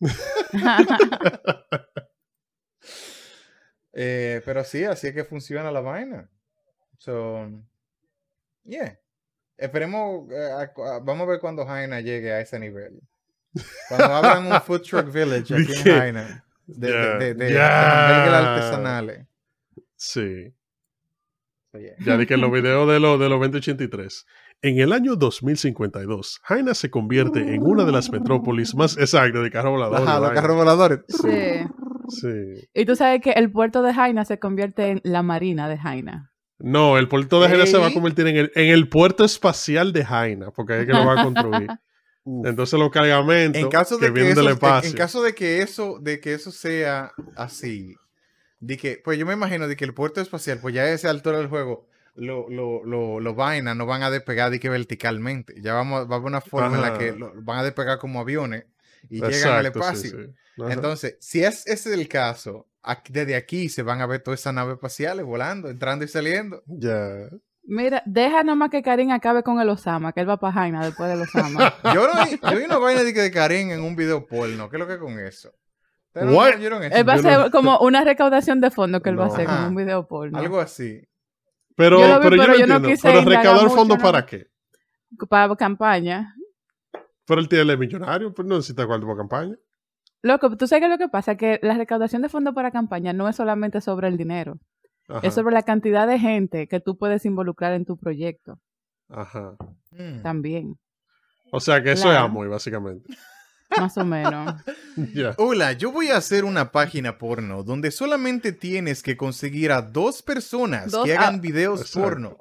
[3.92, 6.30] Eh, pero sí, así es que funciona la vaina.
[6.98, 7.50] So,
[8.64, 8.98] yeah.
[9.56, 13.00] Esperemos, eh, a- a- vamos a ver cuando Jaina llegue a ese nivel.
[13.88, 15.84] Cuando abran un food truck village aquí en.
[15.98, 16.44] Jaina.
[16.66, 19.26] De, Ya, de, de, artesanales.
[19.98, 20.54] Sí.
[21.72, 21.92] So, yeah.
[22.06, 24.24] Ya di que en los videos de los de los 2083.
[24.62, 29.50] En el año 2052, Jaina se convierte en una de las metrópolis más exactas de
[29.50, 30.00] carro volador.
[30.00, 31.00] Ajá, los carros voladores.
[31.08, 31.66] sí.
[32.10, 32.28] Sí.
[32.72, 36.32] Y tú sabes que el puerto de Jaina se convierte en la marina de Jaina.
[36.58, 39.92] No, el puerto de Jaina se va a convertir en el, en el puerto espacial
[39.92, 41.68] de Jaina, porque ahí es que lo va a construir.
[42.44, 44.90] Entonces los cargamentos en caso de que que, vienen eso, del en- espacio.
[44.90, 47.94] en caso de que eso de que eso sea así
[48.60, 51.10] de que pues yo me imagino de que el puerto espacial pues ya a esa
[51.10, 55.54] altura del juego lo, lo, lo, lo vainas no van a despegar de que verticalmente
[55.60, 58.18] ya vamos va a haber una forma en la que lo- van a despegar como
[58.20, 58.64] aviones
[59.08, 60.16] y llegan al sí, espacio sí.
[60.68, 64.40] Entonces si es, ese es el caso aquí- desde aquí se van a ver todas
[64.40, 67.28] esas naves espaciales volando entrando y saliendo Ya.
[67.70, 71.10] Mira, deja nomás que Karim acabe con el Osama, que él va para Jaina después
[71.10, 71.74] del Osama.
[71.94, 74.70] yo no vi- yo vi una vaina de, que de Karim en un video porno
[74.70, 75.52] ¿qué es lo que es con eso?
[76.20, 76.58] ¿Ustedes no What?
[76.58, 76.96] vieron eso?
[76.96, 79.56] él va a hacer como una recaudación de fondos que él va a hacer Ajá.
[79.56, 80.38] como un video porno.
[80.38, 81.00] algo así
[81.76, 82.88] Pero, Yo vi, pero yo pero no yo no entiendo.
[82.88, 84.46] quise pero recaudar fondos para qué?
[85.28, 86.34] Para campaña.
[87.26, 89.56] Pero él tiene el millonario, pues no necesita cuarto para campaña.
[90.22, 93.12] Loco, tú sabes qué es lo que pasa, que la recaudación de fondos para campaña
[93.12, 94.58] no es solamente sobre el dinero,
[95.08, 95.20] Ajá.
[95.26, 98.58] es sobre la cantidad de gente que tú puedes involucrar en tu proyecto
[99.08, 99.54] Ajá.
[99.92, 100.22] Mm.
[100.22, 100.78] también,
[101.52, 102.18] O sea que eso Claro.
[102.18, 103.08] es Amway, básicamente.
[103.76, 104.54] más o menos.
[105.36, 110.22] Hola, yo voy a hacer una página porno donde solamente tienes que conseguir a dos
[110.22, 112.00] personas Dos que hagan videos Exacto.
[112.00, 112.38] porno.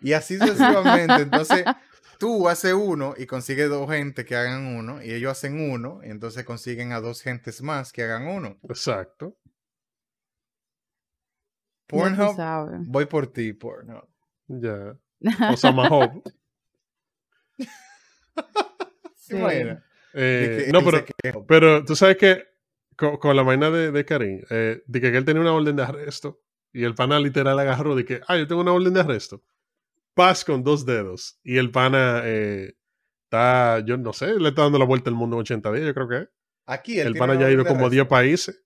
[0.00, 1.22] Y así sucesivamente.
[1.22, 1.64] Entonces,
[2.18, 6.10] tú haces uno y consigues dos gente que hagan uno, y ellos hacen uno, y
[6.10, 8.58] entonces consiguen a dos gentes más que hagan uno.
[8.64, 9.36] Exacto.
[11.86, 12.36] Pornhub,
[12.86, 14.08] voy por ti, Pornhub.
[14.48, 14.96] Ya.
[15.52, 16.30] Osama Hope.
[19.14, 19.36] Sí.
[19.36, 19.84] Imagina.
[20.14, 22.44] Eh, que no, pero, pero tú sabes que
[22.96, 25.82] con, con la vaina de, de Karim, eh, de que él tenía una orden de
[25.82, 26.40] arresto
[26.72, 29.42] y el pana literal agarró de que, ah, yo tengo una orden de arresto.
[30.14, 31.38] Paz con dos dedos.
[31.42, 32.74] Y el pana eh,
[33.24, 35.94] está, yo no sé, le está dando la vuelta al mundo en 80 días, yo
[35.94, 36.28] creo que.
[36.66, 38.08] Aquí él El pana ya ha ido como a 10 arresto.
[38.08, 38.64] países.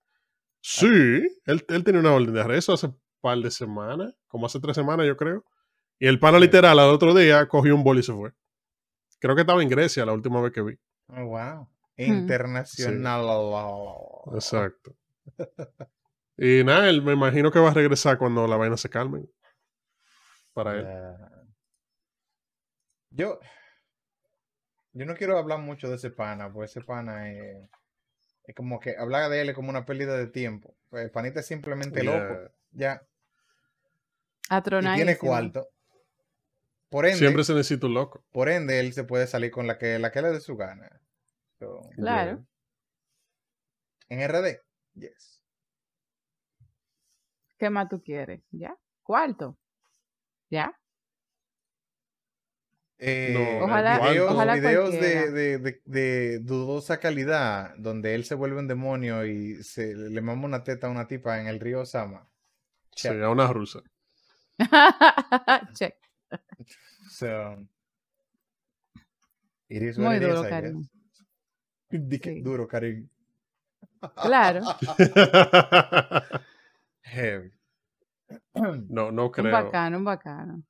[0.61, 4.61] Sí, él, él tenía una orden de arresto hace un par de semanas, como hace
[4.61, 5.44] tres semanas, yo creo.
[5.99, 8.32] Y el pana literal al otro día cogió un bol y se fue.
[9.20, 10.76] Creo que estaba en Grecia la última vez que vi.
[11.09, 11.68] Oh, wow.
[11.96, 13.24] Internacional.
[14.34, 14.94] Exacto.
[16.36, 19.24] Y nada, él me imagino que va a regresar cuando la vaina se calme.
[20.52, 20.88] Para él.
[23.11, 23.40] Yo,
[24.92, 27.70] yo no quiero hablar mucho de ese pana, porque ese pana es,
[28.44, 30.74] es como que hablar de él es como una pérdida de tiempo.
[30.90, 32.12] Pues el panita es simplemente Yeah.
[32.12, 33.02] loco, ya.
[34.50, 35.68] Y tiene cuarto.
[36.89, 38.24] Por ende, Siempre se necesita un loco.
[38.30, 40.89] por ende, él se puede salir con la que, la que le dé su gana.
[41.59, 42.45] So, Claro.
[44.09, 44.61] en RD,
[44.95, 45.43] yes.
[47.59, 48.43] ¿Qué más tú quieres?
[48.51, 48.76] ¿Ya?
[49.03, 49.59] Cuarto.
[50.51, 50.78] ¿Ya?
[52.99, 55.30] Eh, Ojalá- videos, ojalá videos de, cualquiera.
[55.32, 60.47] de- de- de dudosa calidad, donde él se vuelve un demonio y se le mama
[60.47, 62.26] una teta a una tipa en el río Sama.
[62.93, 63.20] Check.
[63.22, 63.80] a una rusa.
[65.74, 65.95] Check.
[67.10, 67.66] So,
[69.68, 70.80] it is what Muy it is, duro, I Karim.
[70.80, 70.90] guess.
[72.08, 72.42] Di que Sí.
[72.42, 73.08] Duro, Karim.
[74.16, 74.60] Claro.
[77.02, 77.50] Heavy.
[78.88, 79.52] no, no Un creo.
[79.52, 80.62] bacano, un bacano.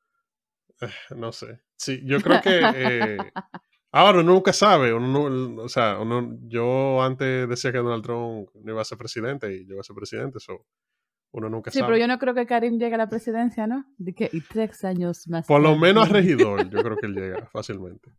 [1.16, 1.60] No sé.
[1.76, 2.60] Sí, yo creo que.
[2.74, 3.16] eh,
[3.92, 4.92] ahora uno nunca sabe.
[4.92, 8.98] Uno, no- o sea, uno- yo antes decía que Donald Trump no iba a ser
[8.98, 10.38] presidente y llegó a ser presidente.
[10.40, 10.66] So,
[11.32, 11.88] uno nunca Sí, sabe.
[11.92, 13.84] pero yo no creo que Karim llegue a la presidencia, ¿no?
[13.98, 15.46] De que, y tres años más.
[15.46, 18.10] Por lo menos a regidor, yo creo que él llega fácilmente.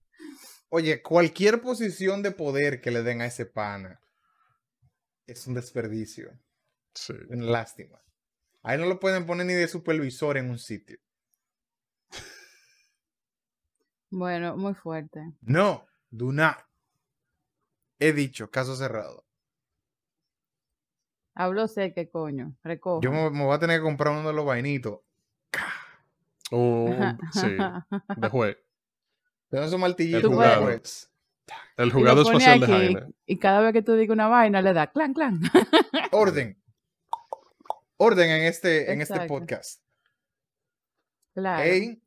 [0.69, 3.99] Oye, cualquier posición de poder que le den a ese pana
[5.25, 6.31] es un desperdicio.
[6.93, 7.13] Sí.
[7.29, 7.99] Una lástima.
[8.63, 10.97] Ahí no lo pueden poner ni de supervisor en un sitio.
[14.09, 15.33] Bueno, muy fuerte.
[15.41, 16.57] No, do not.
[17.99, 19.25] He dicho, caso cerrado.
[21.39, 22.55] Habló sé que coño.
[22.63, 22.99] Recojo.
[23.01, 24.99] Yo me, me voy a tener que comprar uno de los vainitos.
[26.51, 27.57] Un- sí,
[28.17, 28.57] de juez.
[29.51, 30.63] De esos martillitos El jugador.
[30.63, 31.11] juez.
[31.77, 33.07] El pone espacial de Jaina.
[33.27, 35.39] Y cada vez que tú digas una vaina, le da clan, clan.
[36.11, 36.59] Orden.
[37.97, 39.81] Orden en este, en este podcast.
[41.35, 41.63] Claro.
[41.63, 42.01] Ey.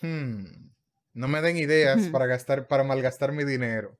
[0.00, 0.44] Hmm.
[1.14, 3.96] No me den ideas para gastar, para malgastar mi dinero.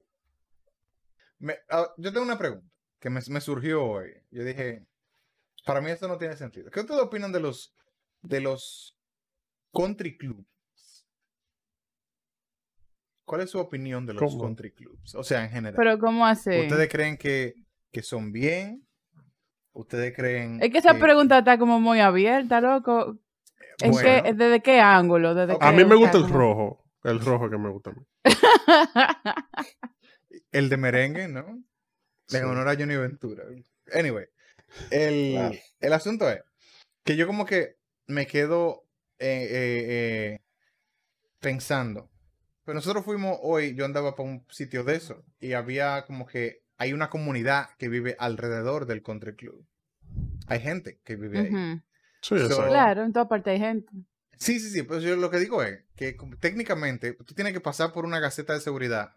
[1.38, 2.66] Me- ah, yo tengo una pregunta
[3.00, 4.10] que me, me surgió hoy.
[4.30, 4.86] Yo dije,
[5.64, 6.70] para mí esto no tiene sentido.
[6.70, 7.74] ¿Qué ustedes opinan de los
[8.22, 8.96] de los
[9.72, 10.46] country clubs?
[13.24, 14.42] ¿Cuál es su opinión de los ¿Cómo?
[14.44, 15.14] country clubs?
[15.14, 15.74] O sea, en general.
[15.76, 16.62] Pero ¿cómo hace?
[16.62, 17.54] ¿Ustedes creen que,
[17.92, 18.86] que son bien?
[19.74, 23.18] ¿Ustedes creen Es que esa pregunta está como muy abierta, loco.
[23.80, 24.22] ¿En Bueno.
[24.24, 25.34] qué, ¿Desde qué ángulo?
[25.34, 25.56] ¿Desde.
[25.60, 26.84] A qué- mí me gusta el rojo.
[27.04, 28.02] El rojo que me gusta a mí.
[30.50, 31.57] El de merengue, ¿no?
[32.30, 32.44] En Sí.
[32.44, 33.44] honor a Johnny Ventura.
[33.92, 34.26] Anyway,
[34.90, 35.54] el, Claro.
[35.80, 36.40] el asunto es
[37.04, 37.76] que yo como que
[38.06, 38.84] me quedo
[39.18, 40.38] eh, eh, eh,
[41.40, 42.10] pensando.
[42.64, 46.62] Pues nosotros fuimos hoy, yo andaba para un sitio de eso y había como que
[46.76, 49.66] hay una comunidad que vive alrededor del country club.
[50.46, 51.48] Hay gente que vive ahí.
[51.48, 51.82] Ujú.
[52.20, 52.66] Sí, So- exacto.
[52.68, 53.90] Claro, en toda parte hay gente.
[54.36, 57.60] Sí, sí, sí, pues yo lo que digo es que como técnicamente tú tienes que
[57.60, 59.16] pasar por una gaceta de seguridad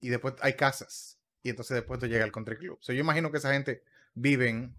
[0.00, 2.78] y después hay casas y entonces después tú llegas al country club.
[2.80, 3.82] So, yo imagino que esa gente
[4.14, 4.76] viven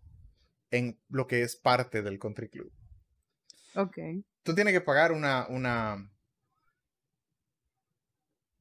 [0.69, 2.71] en lo que es parte del country club.
[3.75, 3.97] Ok.
[4.43, 6.09] Tú tienes que pagar una, una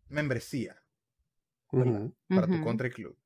[0.08, 0.82] membresía
[2.28, 3.16] para tu country club.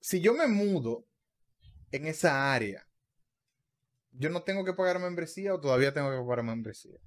[0.00, 1.06] Si yo me mudo
[1.90, 2.86] en esa área,
[4.12, 6.98] ¿yo no tengo que pagar membresía o todavía tengo que pagar membresía?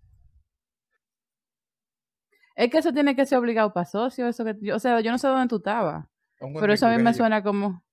[2.55, 4.27] Es que eso tiene que ser obligado para socio.
[4.27, 6.05] Eso que, yo- o sea, yo no sé dónde tú estabas.
[6.39, 7.23] Pero eso a mí me sé yo.
[7.23, 7.83] suena como.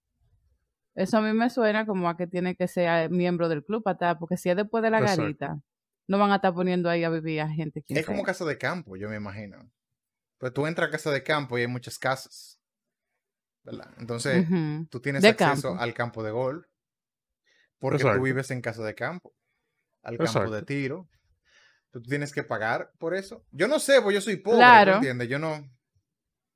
[0.94, 3.82] Eso a mí me suena como a que tiene que ser eh, miembro del club
[3.82, 5.22] para estar, porque si es después de la Exacto.
[5.22, 5.60] garita,
[6.08, 7.82] no van a estar poniendo ahí a vivir a gente.
[7.82, 9.70] quien Es como casa de campo, yo me imagino.
[10.38, 12.58] Pues tú entras a casa de campo y hay muchas casas.
[13.62, 13.90] ¿Verdad?
[13.98, 14.46] Entonces,
[14.90, 15.82] tú tienes De acceso campo.
[15.82, 16.66] al campo de golf.
[17.78, 18.18] Porque Exacto.
[18.18, 19.32] tú vives en casa de campo.
[20.02, 20.50] Al campo Exacto.
[20.50, 21.08] de tiro.
[21.90, 23.44] Tú tienes que pagar por eso.
[23.50, 24.92] Yo no sé, pues yo soy pobre, Claro.
[24.92, 25.28] ¿tú entiendes?
[25.28, 25.68] Yo no.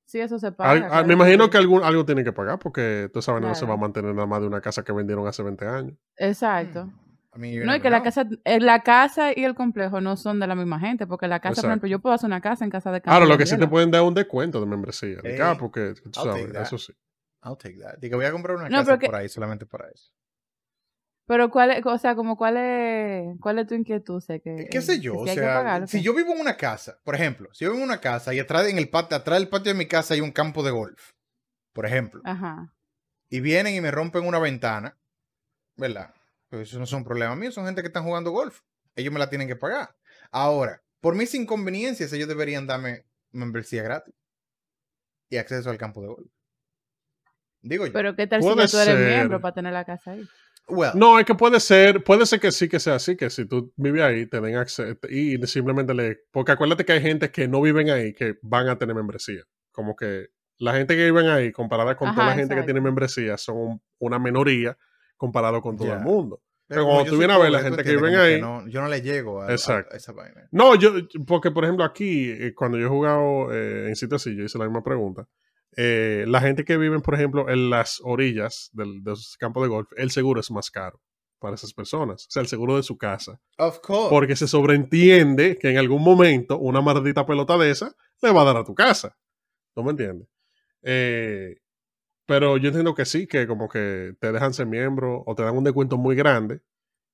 [0.07, 0.71] Sí, eso se paga.
[0.71, 3.63] al- claro me imagino que algún, algo tiene que pagar porque tú sabes, no se
[3.63, 3.81] va a Claro.
[3.81, 5.97] mantener nada más de una casa que vendieron hace 20 años.
[6.17, 6.85] Exacto.
[6.87, 7.65] Hmm.
[7.65, 10.55] No, y que la casa, eh, la casa y el complejo no son de la
[10.55, 13.01] misma gente, porque la casa, por ejemplo, yo puedo hacer una casa en casa de
[13.01, 15.17] Claro, lo que sí te pueden dar un descuento de membresía.
[15.21, 16.63] De acá, porque tú I'll sabes, take that.
[16.63, 16.93] eso sí.
[17.45, 17.99] I'll take that.
[17.99, 20.13] Digo, voy a comprar una No, casa pero que- por ahí solamente para eso.
[21.27, 24.79] Pero cuál es, o sea, como cuál es, cuál es tu inquietud, sé que ¿Qué
[24.79, 25.17] eh, sé que yo?
[25.17, 27.65] O si que sea, pagar, ¿o si yo vivo en una casa, por ejemplo, si
[27.65, 29.87] yo vivo en una casa y atrás en el patio, atrás del patio de mi
[29.87, 31.13] casa hay un campo de golf,
[31.73, 32.75] por ejemplo, Ajá.
[33.31, 34.99] y vienen y me rompen una ventana,
[35.77, 36.15] ¿verdad?
[36.51, 38.61] Pues eso no son problemas míos, son gente que están jugando golf.
[38.95, 39.97] Ellos me la tienen que pagar.
[40.31, 44.15] Ahora, por mis inconveniencias, ellos deberían darme membresía gratis
[45.29, 46.31] y acceso al campo de golf.
[47.61, 47.93] Digo yo.
[47.93, 48.99] Pero qué tal si tú eres ser.
[48.99, 50.23] miembro para tener la casa ahí.
[50.67, 53.45] Well, No, es que puede ser, puede ser que sí que sea así, que si
[53.47, 56.21] tú vives ahí, te den acceso y simplemente le...
[56.31, 59.43] Porque acuérdate que hay gente que no viven ahí que van a tener membresía.
[59.73, 62.67] Como que la gente que viven ahí, comparada con toda Ajá, la gente que exacto.
[62.67, 64.79] tiene membresía, son un- una minoría
[65.17, 65.95] comparado con todo Ya.
[65.97, 66.41] el mundo.
[66.67, 68.41] pero como como tú vienes a ver la gente que viven ahí.
[68.41, 69.93] no- yo no le llego a, Exacto.
[69.93, 70.49] a esa vaina.
[70.51, 70.93] No, yo,
[71.27, 74.57] porque por ejemplo aquí, eh, cuando yo he jugado eh, en sitios así, yo hice
[74.59, 75.29] la misma pregunta.
[75.77, 79.69] Eh, la gente que vive, por ejemplo, en las orillas del, de los campos de
[79.69, 81.01] golf, el seguro es más caro
[81.39, 82.27] para esas personas.
[82.27, 83.41] O sea, el seguro de su casa.
[83.59, 84.09] Of course.
[84.09, 88.45] Porque se sobreentiende que en algún momento una maldita pelota de esa le va a
[88.47, 89.19] dar a tu casa.
[89.77, 90.29] ¿No me entiendes?
[90.83, 91.57] Eh,
[92.27, 95.57] pero yo entiendo que sí, que como que te dejan ser miembro o te dan
[95.57, 96.63] un descuento muy grande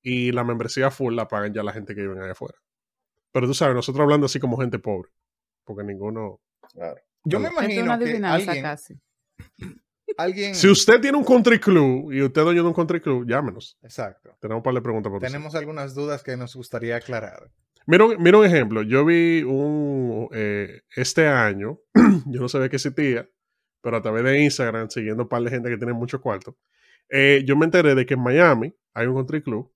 [0.01, 2.57] y la membresía full la pagan ya la gente que vive allá afuera.
[3.33, 5.09] Pero tú sabes, nosotros hablando así como gente pobre,
[5.65, 6.39] porque ninguno...
[6.73, 7.01] Claro.
[7.23, 8.99] Yo me es imagino una que adivinanza alguien, casi.
[10.17, 10.55] alguien...
[10.55, 13.77] Si usted tiene un country club y usted es dueño de un country club, llámenos.
[13.81, 14.35] Exacto.
[14.39, 15.27] Tenemos un par de preguntas por usted.
[15.27, 17.49] Tenemos algunas dudas que nos gustaría aclarar.
[17.87, 18.83] Mira, un- mira un ejemplo.
[18.83, 21.79] Yo vi un eh, este año,
[22.27, 23.27] yo no sabía que existía,
[23.81, 26.57] pero a través de Instagram, siguiendo un par de gente que tiene mucho cuarto,
[27.09, 29.73] eh, yo me enteré de que en Miami hay un country club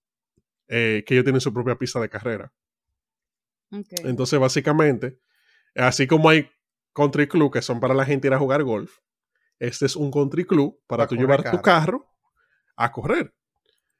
[0.68, 2.52] eh, que ellos tienen su propia pista de carrera.
[4.04, 5.20] Entonces, básicamente,
[5.76, 6.50] así como hay
[6.96, 9.00] country club que son para la gente ir a jugar golf,
[9.60, 12.08] este es un country club para Pa' tú llevar tu carro.
[12.78, 13.34] a correr.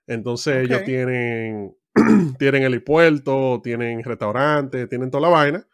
[0.08, 1.76] Entonces, ellos tienen,
[2.40, 5.68] tienen helipuerto, tienen restaurante, tienen toda la vaina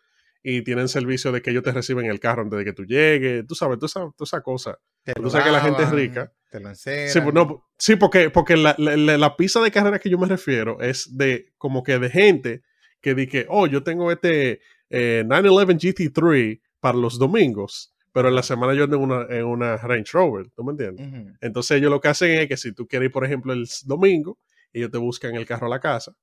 [0.44, 3.46] y tienen servicio de que ellos te reciben el carro antes de que tú llegues.
[3.48, 4.80] Tú sabes, toda esa, toda esa cosa.
[5.04, 6.32] Te Tú sabes que la gente es rica.
[6.50, 7.10] Te lo enceran.
[7.10, 10.80] Sí, no, sí, porque, porque la, la, la- pista de carrera que yo me refiero
[10.82, 12.62] es de como que de gente
[13.02, 15.78] que di que, oh, yo tengo este eh, 911
[16.12, 20.10] GT3 para los domingos, pero en la semana yo ando en una, en una Range
[20.12, 21.34] Rover, ¿tú me entiendes?
[21.40, 24.38] Entonces ellos lo que hacen es que si tú quieres ir, por ejemplo, el domingo,
[24.74, 26.14] ellos te buscan el carro a la casa,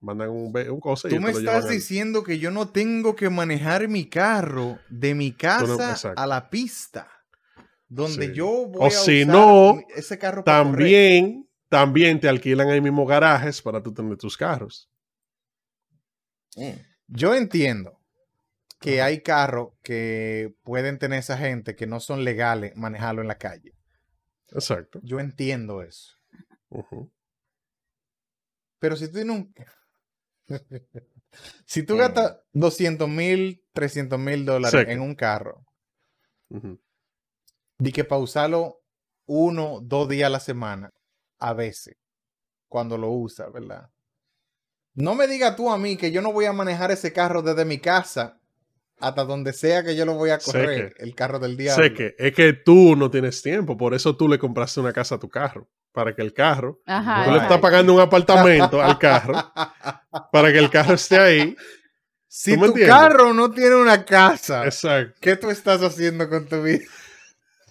[0.00, 3.30] mandan un, un cosa y Tú me estás al- diciendo que yo no tengo que
[3.30, 7.08] manejar mi carro de mi casa a la pista.
[7.88, 8.32] Donde Sí.
[8.32, 10.72] yo voy O a si usar no, ese carro para correr.
[10.78, 14.88] También, también te alquilan ahí mismo garajes para tú tener tus carros.
[16.56, 16.70] Mm.
[17.08, 17.98] Yo entiendo
[18.82, 23.38] que hay carros que pueden tener esa gente que no son legales manejarlo en la
[23.38, 23.72] calle.
[24.50, 25.00] Exacto.
[25.02, 26.18] Yo entiendo eso.
[28.80, 29.54] Pero si tú un...
[31.64, 35.64] si tú gastas 200 mil, 300 mil dólares en un carro,
[36.50, 36.78] Ujú.
[37.78, 38.82] di que para usarlo
[39.26, 40.90] uno, dos días a la semana,
[41.38, 41.96] a veces,
[42.68, 43.88] cuando lo usas, ¿verdad?
[44.94, 47.64] No me digas tú a mí que yo no voy a manejar ese carro desde
[47.64, 48.41] mi casa
[49.02, 51.84] hasta donde sea que yo lo voy a correr, que- el carro del diablo.
[51.84, 55.16] Sé que es que tú no tienes tiempo, por eso tú le compraste una casa
[55.16, 57.24] a tu carro, para que el carro, Ajá.
[57.24, 59.34] tú le estás pagando un apartamento al carro,
[60.32, 61.56] para que el carro esté ahí.
[62.28, 62.96] Si ¿Tú me tu entiendes?
[62.96, 66.84] carro no tiene una casa, Exacto, ¿qué tú estás haciendo con tu vida?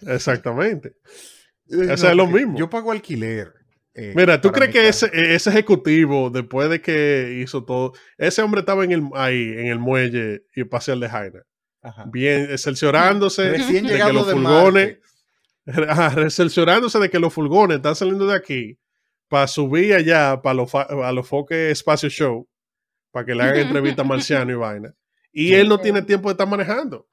[0.06, 0.94] exactamente.
[1.68, 2.58] Eso es lo mismo.
[2.58, 3.54] Yo pago alquiler.
[3.94, 8.62] Eh, Mira, ¿tú crees que ese, ese ejecutivo, después de que hizo todo, ese hombre
[8.62, 11.42] estaba en el, ahí, en el muelle y pasé al de Jaina,
[11.82, 12.06] Ajá.
[12.12, 15.00] bien, cerciorándose Recién de que los de fulgones,
[15.66, 15.88] Marte.
[15.92, 18.78] Ajá, cerciorándose de que los fulgones están saliendo de aquí
[19.28, 22.48] para subir allá para los, a los foques espacio show,
[23.12, 24.94] para que le hagan entrevista a Marciano y vaina.
[25.34, 25.54] Y Sí.
[25.56, 27.08] él no tiene tiempo de estar manejando.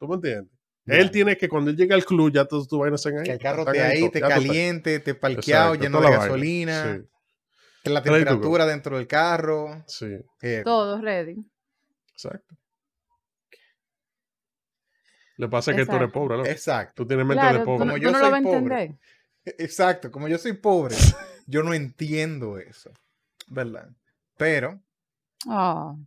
[0.00, 0.52] ¿Tú me entiendes?
[0.90, 3.24] Él tiene que, cuando él llega al club, ya todas tus vainas están ahí.
[3.24, 4.30] Que el carro te ahí, te estás.
[4.32, 6.18] caliente, te parqueado, Exacto, lleno de vaina.
[6.24, 7.08] gasolina, Sí,
[7.84, 9.84] que la temperatura dentro del carro.
[9.86, 10.06] sí,
[10.64, 11.36] Todo ready.
[12.12, 12.54] exacto.
[15.36, 16.44] Le pasa que tú eres pobre, ¿no?
[16.44, 16.92] Exacto.
[17.02, 17.78] Tú tienes mente Claro, de pobre.
[17.78, 18.58] Como no- yo no soy lo vas a pobre.
[18.58, 18.98] entender.
[19.58, 20.10] Exacto.
[20.10, 20.94] Como yo soy pobre,
[21.46, 22.90] yo no entiendo eso.
[23.48, 23.88] ¿Verdad?
[24.36, 24.80] Pero,
[25.48, 25.98] Oh,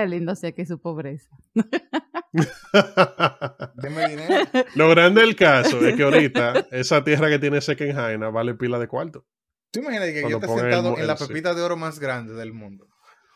[0.00, 1.30] qué lindo sé que su pobreza.
[3.76, 4.44] deme dinero.
[4.74, 8.54] Lo grande del caso es que ahorita esa tierra que tiene seca en Jaina vale
[8.54, 9.24] pila de cuarto.
[9.70, 11.26] Tú imaginas que yo Cuando esté pongan el sentado en la sí.
[11.28, 12.86] pepita de oro más grande del mundo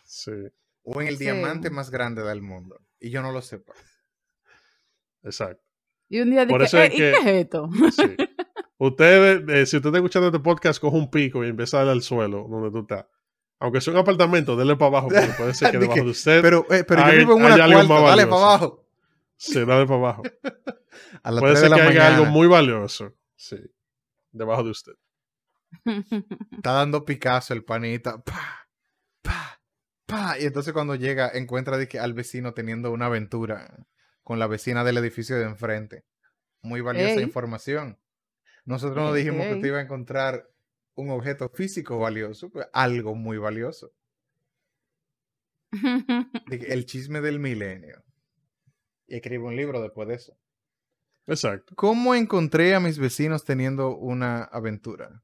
[0.04, 0.30] Sí,
[0.82, 1.24] o en el Sí.
[1.24, 3.72] diamante más grande del mundo y yo no lo sepa.
[5.22, 5.62] exacto.
[6.08, 7.70] Y un día Por dije, eso es "Eh, ¿y que- qué es esto?
[7.92, 8.16] Sí.
[8.78, 11.92] Usted, eh, si usted está escuchando este podcast, coge un pico y empieza a darle
[11.92, 13.06] al suelo donde tú estás.
[13.60, 16.42] Aunque sea un apartamento, dele para abajo, porque puede ser que De debajo de usted
[16.42, 18.36] Pero, eh, pero Hay- yo vivo en una algo cuarta, dale para valioso.
[18.46, 18.86] abajo.
[19.36, 20.22] se dale para abajo.
[21.22, 23.14] A las Puede 3 ser de que la haya algo muy valioso.
[23.36, 23.56] Sí.
[24.32, 24.92] Debajo de usted.
[26.52, 28.22] Está dando Picasso el panita.
[28.22, 28.68] Pa,
[29.22, 29.60] pa,
[30.06, 30.38] pa.
[30.38, 33.86] Y entonces cuando llega, encuentra de que al vecino teniendo una aventura
[34.22, 36.04] con la vecina del edificio de enfrente.
[36.62, 37.22] Muy valiosa Ey.
[37.22, 37.98] información.
[38.64, 40.48] Nosotros nos Ey, dijimos que te iba a encontrar
[40.98, 43.92] un objeto físico valioso, pues, algo muy valioso.
[46.50, 48.02] El chisme del milenio.
[49.06, 50.36] Y escribo un libro después de eso.
[51.26, 51.74] Exacto.
[51.76, 55.22] ¿Cómo encontré a mis vecinos teniendo una aventura?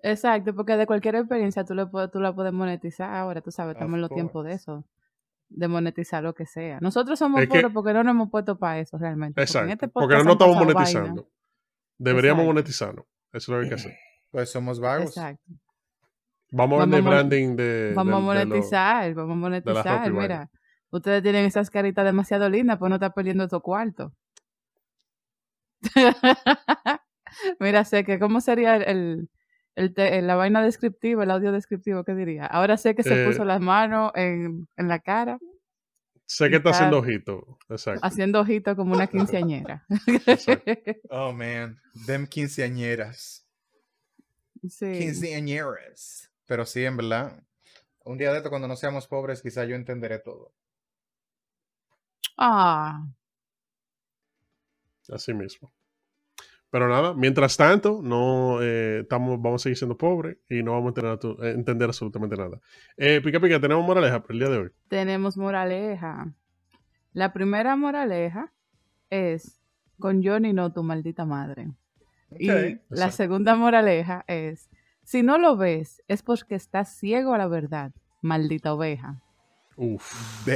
[0.00, 3.74] Exacto, porque de cualquier experiencia tú, le puedes, tú la puedes monetizar ahora, tú sabes,
[3.74, 4.86] estamos en los tiempos de eso,
[5.48, 6.78] de monetizar lo que sea.
[6.80, 9.34] Nosotros somos Es que- pobres porque no nos hemos puesto para eso realmente.
[9.34, 9.72] porque en Exacto.
[9.72, 11.28] este Porque no estamos monetizando.
[11.98, 12.54] Deberíamos Exacto.
[12.54, 13.06] monetizarnos.
[13.32, 13.96] Eso es lo que hay que hacer.
[14.30, 15.08] Pues somos vagos.
[15.16, 15.42] Exacto.
[16.50, 17.92] Vamos a Vamos vender a mon- branding de.
[17.94, 20.12] Vamos a del- de lo- monetizar, vamos a monetizar.
[20.12, 20.50] Mira,
[20.90, 24.12] ustedes tienen esas caritas demasiado lindas, pues no está perdiendo tu cuarto.
[27.60, 29.28] Mira, sé que, ¿cómo sería el,
[29.76, 32.04] el, te- la vaina descriptiva, el audio descriptivo?
[32.04, 32.46] ¿Qué diría?
[32.46, 35.38] Ahora sé que se Eh, puso las manos en, en la cara,
[36.30, 37.58] Sé que está está- haciendo ojito.
[37.70, 38.00] Exacto.
[38.04, 39.86] haciendo ojito como una quinceañera.
[41.10, 43.46] Oh man, them quinceañeras.
[44.68, 44.92] Sí.
[44.92, 46.30] Quinceañeras.
[46.46, 47.42] Pero sí, en verdad.
[48.04, 50.52] Un día de esto, cuando no seamos pobres, quizá yo entenderé todo.
[52.36, 53.06] Ah,
[55.10, 55.72] Así mismo.
[56.70, 60.88] Pero nada, mientras tanto, no eh, estamos, vamos a seguir siendo pobres y no vamos
[60.88, 62.60] a entender, tu- eh, entender absolutamente nada.
[62.98, 64.70] Eh, pica Pica, tenemos moraleja para el día de hoy.
[64.88, 66.34] tenemos moraleja.
[67.14, 68.52] La primera moraleja
[69.08, 69.58] es
[69.98, 71.68] con Johnny no tu maldita madre.
[72.38, 74.68] Y la segunda moraleja es,
[75.04, 79.20] si no lo ves, es porque estás ciego a la verdad, maldita oveja.
[79.76, 80.46] Uf.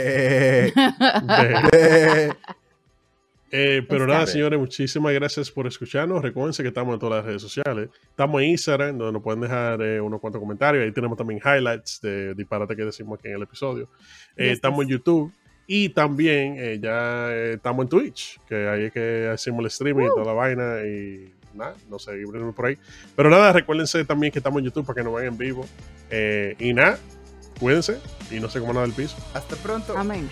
[3.55, 4.33] Eh, pero Está nada, bien.
[4.33, 6.23] señores, muchísimas gracias por escucharnos.
[6.23, 7.91] Recuerden que estamos en todas las redes sociales.
[8.09, 10.83] Estamos en Instagram, donde nos pueden dejar eh, unos cuantos comentarios.
[10.83, 13.91] Ahí tenemos también highlights de disparate que decimos aquí en el episodio.
[14.37, 14.89] Eh, Yes, estamos en.
[14.89, 15.33] YouTube.
[15.67, 20.07] Y también eh, ya eh, estamos en Twitch, que ahí es que hacemos el streaming
[20.07, 20.83] y toda la vaina.
[20.87, 22.13] Y nada, no sé,
[22.55, 22.79] por ahí.
[23.17, 25.67] Pero nada, recuérdense también que estamos en YouTube para que nos vean en vivo.
[26.11, 26.99] Eh, y nada,
[27.59, 27.99] cuídense
[28.31, 29.17] y no se coman nada del piso.
[29.35, 29.97] Hasta pronto.
[29.97, 30.29] Amén.